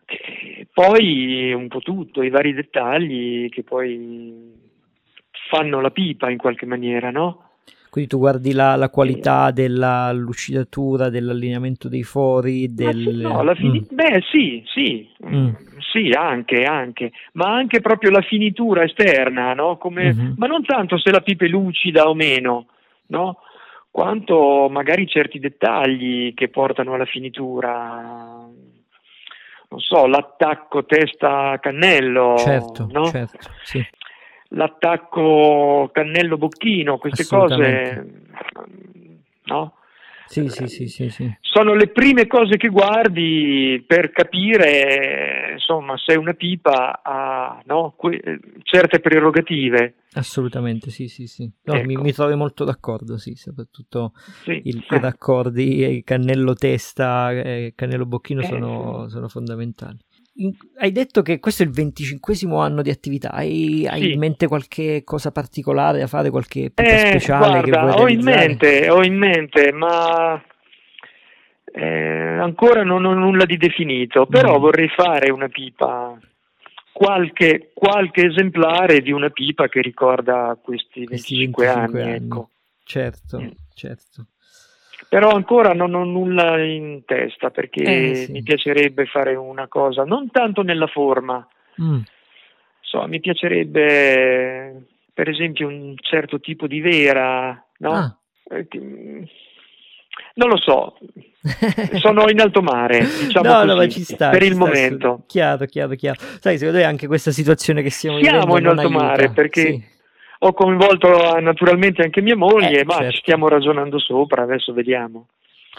[0.07, 4.53] E poi un po' tutto, i vari dettagli che poi
[5.49, 7.44] fanno la pipa in qualche maniera, no?
[7.95, 13.21] Quindi tu guardi la, la qualità della lucidatura, dell'allineamento dei fori, del...
[13.21, 13.79] no, fini...
[13.79, 13.95] mm.
[13.95, 15.51] Beh sì, sì, mm.
[15.79, 19.77] sì, anche, anche, ma anche proprio la finitura esterna, no?
[19.77, 20.13] Come...
[20.13, 20.33] Mm-hmm.
[20.39, 22.67] Ma non tanto se la pipa è lucida o meno,
[23.11, 23.39] no?
[23.93, 27.71] Quanto magari certi dettagli che portano alla finitura,
[29.69, 33.05] non so, l'attacco testa-cannello, certo, no?
[33.05, 33.87] certo, sì
[34.55, 38.07] l'attacco cannello-bocchino, queste cose,
[39.45, 39.75] no?
[40.27, 41.31] Sì, sì, sì, sì, sì.
[41.41, 48.41] Sono le prime cose che guardi per capire, insomma, se una pipa ha no, que-
[48.63, 49.97] certe prerogative.
[50.15, 51.49] Assolutamente, sì, sì, sì.
[51.65, 51.87] No, ecco.
[51.87, 54.13] mi, mi, trovo molto d'accordo, sì, soprattutto
[54.45, 54.63] sì.
[54.65, 58.45] Il, i raccordi, cannello testa e cannello bocchino eh.
[58.45, 59.99] sono, sono fondamentali
[60.79, 65.03] hai detto che questo è il venticinquesimo anno di attività, hai, hai in mente qualche
[65.05, 69.71] cosa particolare da fare, qualche pipa eh, speciale guarda, ho in mente, ho in mente,
[69.71, 70.43] ma
[71.73, 74.61] eh, ancora non ho nulla di definito, però mm.
[74.61, 76.19] vorrei fare una pipa,
[76.93, 82.25] qualche, qualche, esemplare di una pipa che ricorda questi 25, 25 anni, anni.
[82.25, 82.49] Ecco.
[82.83, 83.49] Certo, mm.
[83.73, 84.27] certo
[85.15, 88.33] però ancora non ho nulla in testa perché eh, sì.
[88.33, 91.47] mi piacerebbe fare una cosa, non tanto nella forma,
[91.81, 92.01] mm.
[92.81, 97.93] so, mi piacerebbe per esempio un certo tipo di vera, no?
[97.93, 98.17] Ah.
[98.51, 98.67] Eh,
[100.35, 100.99] non lo so,
[102.01, 104.65] sono in alto mare, diciamo no, così, no, ma ci sta, per ci il sta,
[104.65, 105.23] momento.
[105.29, 106.19] Chiaro, chiaro, chiaro.
[106.41, 109.93] Sai, secondo me anche questa situazione che Siamo vivendo in alto mare perché sì
[110.47, 111.09] ho coinvolto
[111.41, 113.13] naturalmente anche mia moglie, eh, ma certo.
[113.13, 115.29] ci stiamo ragionando sopra, adesso vediamo.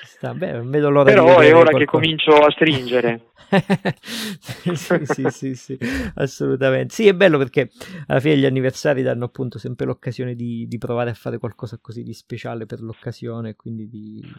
[0.02, 3.28] Sta, beh, vedo l'ora Però è ora che comincio a stringere.
[4.74, 5.78] sì, sì, sì, sì,
[6.16, 6.96] assolutamente.
[6.96, 7.70] Sì, è bello perché
[8.08, 12.02] alla fine gli anniversari danno appunto sempre l'occasione di, di provare a fare qualcosa così
[12.02, 14.34] di speciale per l'occasione, quindi di...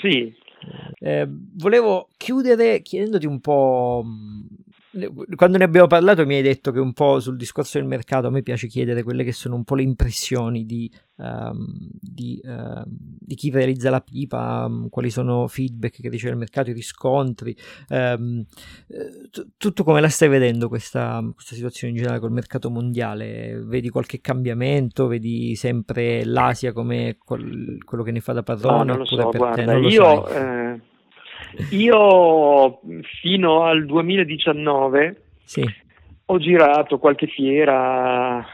[0.00, 0.34] Sì.
[0.98, 4.04] Eh, volevo chiudere chiedendoti un po'
[5.34, 8.30] quando ne abbiamo parlato mi hai detto che un po' sul discorso del mercato a
[8.30, 11.66] me piace chiedere quelle che sono un po' le impressioni di, um,
[12.00, 16.70] di, uh, di chi realizza la pipa, um, quali sono feedback che riceve il mercato,
[16.70, 17.56] i riscontri,
[17.88, 18.44] um,
[19.30, 23.60] t- tutto come la stai vedendo questa, questa, situazione in generale col mercato mondiale?
[23.64, 25.06] Vedi qualche cambiamento?
[25.06, 28.76] Vedi sempre l'Asia come col, quello che ne fa da padrone?
[28.78, 30.28] No, non lo so, guarda, io...
[30.28, 30.94] Eh
[31.70, 32.80] io
[33.20, 35.64] fino al 2019 sì.
[36.26, 38.44] ho girato qualche fiera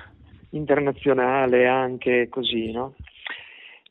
[0.51, 2.95] internazionale anche così, no?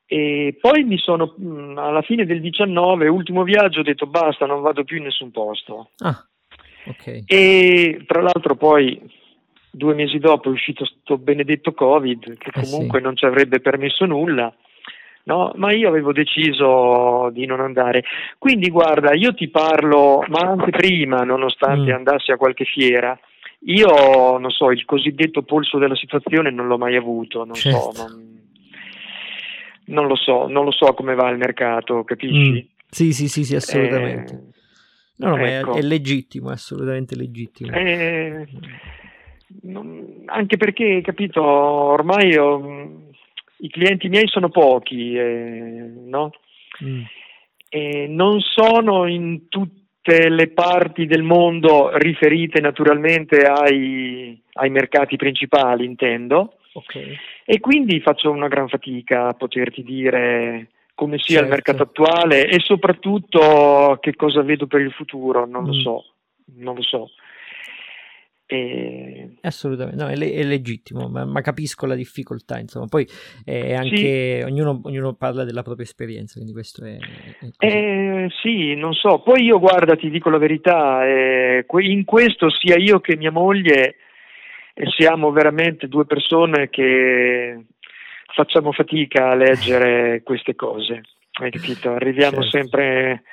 [0.05, 1.35] E poi mi sono,
[1.77, 5.91] alla fine del 19, ultimo viaggio, ho detto basta, non vado più in nessun posto.
[5.99, 6.27] Ah,
[6.87, 7.23] okay.
[7.25, 9.01] E tra l'altro poi
[9.71, 13.05] due mesi dopo è uscito questo benedetto Covid che comunque eh sì.
[13.07, 14.53] non ci avrebbe permesso nulla
[15.23, 15.51] no?
[15.55, 18.03] ma io avevo deciso di non andare.
[18.37, 21.95] Quindi guarda, io ti parlo, ma anche prima, nonostante mm.
[21.95, 23.17] andassi a qualche fiera,
[23.65, 27.91] io non so, il cosiddetto polso della situazione non l'ho mai avuto, non certo.
[27.91, 28.41] so, non,
[29.85, 32.51] non, lo so, non lo so come va il mercato, capisci?
[32.51, 32.79] Mm.
[32.89, 34.33] Sì, sì, sì, sì, assolutamente.
[34.33, 34.41] Eh,
[35.17, 35.41] no, no, ecco.
[35.41, 35.73] ma è, ecco.
[35.75, 37.71] è, legittimo, è assolutamente legittimo.
[37.71, 38.47] Eh,
[39.61, 43.10] non, anche perché, capito, ormai ho,
[43.61, 46.31] i clienti miei sono pochi, eh, no?
[46.83, 47.01] mm.
[47.69, 55.85] e non sono in tutte le parti del mondo riferite naturalmente ai, ai mercati principali,
[55.85, 56.57] intendo.
[56.73, 57.17] Okay.
[57.45, 61.43] E quindi faccio una gran fatica a poterti dire come sia certo.
[61.43, 65.65] il mercato attuale e soprattutto che cosa vedo per il futuro, non mm.
[65.65, 66.05] lo so,
[66.57, 67.09] non lo so.
[68.53, 69.37] E...
[69.43, 73.07] Assolutamente, no, è, è legittimo, ma-, ma, capisco la difficoltà, insomma, poi
[73.45, 74.43] è anche sì.
[74.43, 76.97] ognuno, ognuno, parla della propria esperienza, quindi questo è...
[77.57, 82.49] è eh, sì, non so, poi io guarda, ti dico la verità, eh, in questo
[82.49, 83.95] sia io che mia moglie
[84.73, 87.67] eh, siamo veramente due persone che
[88.33, 91.03] facciamo fatica a leggere queste cose,
[91.39, 91.91] hai capito?
[91.93, 92.57] Arriviamo certo.
[92.57, 93.23] sempre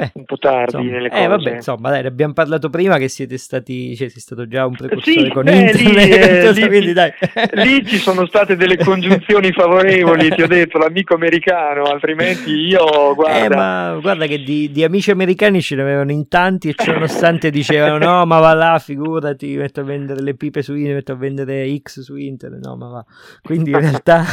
[0.00, 1.22] Beh, un po' tardi insomma, nelle cose.
[1.22, 4.74] Eh, vabbè, insomma, dai, abbiamo parlato prima che siete stati, cioè, sei stato già un
[4.74, 7.12] precursore sì, con eh, internet, lì, eh, quindi, dai.
[7.52, 13.44] lì ci sono state delle congiunzioni favorevoli, ti ho detto, l'amico americano, altrimenti io, guarda...
[13.44, 17.50] Eh, ma guarda che di, di amici americani ce ne avevano in tanti e ciononostante
[17.50, 21.16] dicevano, no, ma va là, figurati, metto a vendere le pipe su internet, metto a
[21.16, 23.04] vendere X su internet, no, ma va.
[23.42, 24.24] Quindi in realtà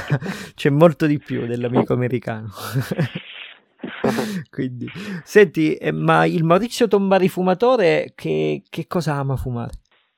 [0.56, 2.52] c'è molto di più dell'amico americano.
[4.50, 4.88] Quindi,
[5.24, 9.72] senti, eh, ma il Maurizio Tombari fumatore che, che cosa ama fumare?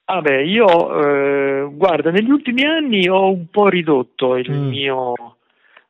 [0.06, 0.68] Ah beh, io
[1.04, 4.68] eh, guarda, negli ultimi anni ho un po' ridotto il mm.
[4.68, 5.14] mio,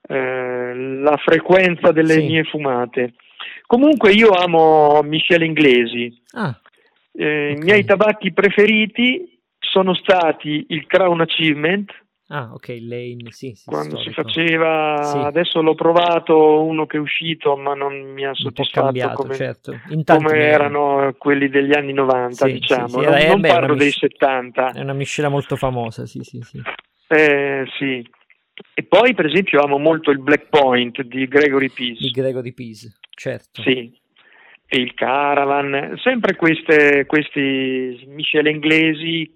[0.08, 2.26] eh, la frequenza delle sì.
[2.26, 3.14] mie fumate.
[3.66, 6.22] Comunque io amo Michele Inglesi.
[6.34, 6.54] Ah,
[7.14, 7.54] okay.
[7.54, 11.89] I miei tabacchi preferiti sono stati il Crown Achievement,
[12.32, 14.10] Ah, ok, Lane, sì, sì Quando storico.
[14.10, 15.18] si faceva, sì.
[15.18, 19.80] adesso l'ho provato uno che è uscito, ma non mi ha soddisfatto cambiato, come, certo.
[20.06, 23.02] come erano quelli degli anni 90, sì, diciamo.
[23.02, 24.74] Non, non parlo dei mis- 70.
[24.74, 26.62] È una miscela molto famosa, sì, sì, sì.
[27.08, 28.08] Eh, sì.
[28.76, 31.98] E poi, per esempio, amo molto il Black Point di Gregory Pease.
[32.00, 33.64] Di Gregory Pease, certo.
[33.64, 33.92] Sì,
[34.72, 39.34] e il Caravan, sempre queste, questi miscele inglesi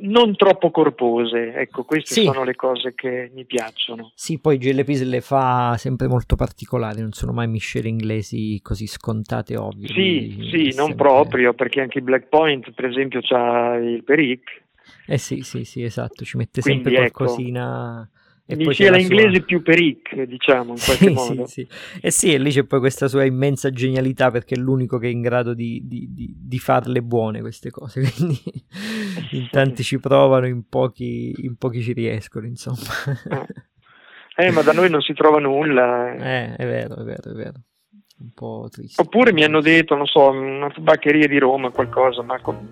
[0.00, 2.24] non troppo corpose, ecco, queste sì.
[2.24, 4.12] sono le cose che mi piacciono.
[4.14, 9.58] Sì, poi GLP le fa sempre molto particolari, non sono mai miscele inglesi così scontate
[9.58, 9.88] ovvie.
[9.88, 14.62] Sì, sì, non proprio, perché anche il Black Point, per esempio, ha il Peric.
[15.06, 18.08] Eh sì, sì, sì, esatto, ci mette Quindi, sempre ecco, qualcosina...
[18.10, 18.18] Ecco,
[18.50, 19.44] e Miscela inglese sua...
[19.44, 21.46] più peric, diciamo, in qualche sì, modo.
[21.46, 21.98] Sì, sì.
[22.00, 25.10] E sì, e lì c'è poi questa sua immensa genialità perché è l'unico che è
[25.10, 28.40] in grado di, di, di, di farle buone queste cose, quindi
[29.30, 32.76] in tanti ci provano, in pochi, in pochi ci riescono, insomma.
[34.36, 34.46] Eh.
[34.46, 36.12] eh, ma da noi non si trova nulla.
[36.12, 36.16] Eh.
[36.16, 37.60] eh, è vero, è vero, è vero.
[38.18, 39.00] Un po' triste.
[39.00, 42.68] Oppure mi hanno detto, non so, una tabaccheria di Roma, qualcosa, ma con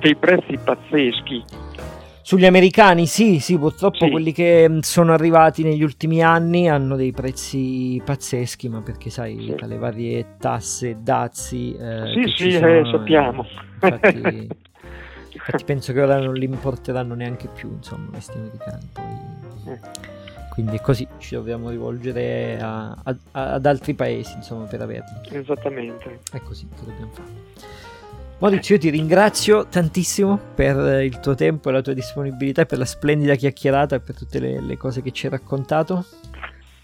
[0.00, 1.44] dei prezzi pazzeschi.
[2.22, 4.10] Sugli americani sì, sì, purtroppo sì.
[4.10, 9.38] quelli che mm, sono arrivati negli ultimi anni hanno dei prezzi pazzeschi, ma perché sai,
[9.40, 9.54] sì.
[9.54, 11.74] tra le varie tasse, dazi...
[11.74, 13.46] Eh, sì, sì, sono, eh, sappiamo.
[13.82, 14.48] Infatti,
[15.32, 18.88] infatti, penso che ora non li importeranno neanche più, insomma, questi americani.
[18.92, 19.72] Poi...
[19.72, 19.80] Eh.
[20.50, 25.20] Quindi così ci dobbiamo rivolgere a, a, ad altri paesi, insomma, per averli.
[25.30, 26.20] Esattamente.
[26.30, 27.49] È così che dobbiamo fare.
[28.40, 32.86] Maurizio, io ti ringrazio tantissimo per il tuo tempo e la tua disponibilità, per la
[32.86, 36.06] splendida chiacchierata e per tutte le, le cose che ci hai raccontato.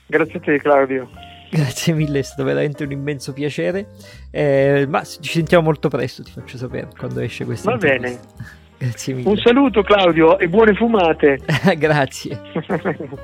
[0.07, 1.09] Grazie a te, Claudio.
[1.49, 3.87] Grazie mille, è stato veramente un immenso piacere.
[4.31, 7.71] Eh, ma ci sentiamo molto presto, ti faccio sapere quando esce questa.
[7.71, 8.19] Va bene.
[8.77, 9.31] Grazie mille.
[9.31, 11.41] Un saluto Claudio e buone fumate.
[11.79, 12.39] Grazie.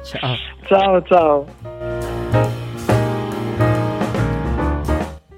[0.05, 0.37] ciao.
[0.65, 1.72] Ciao, ciao.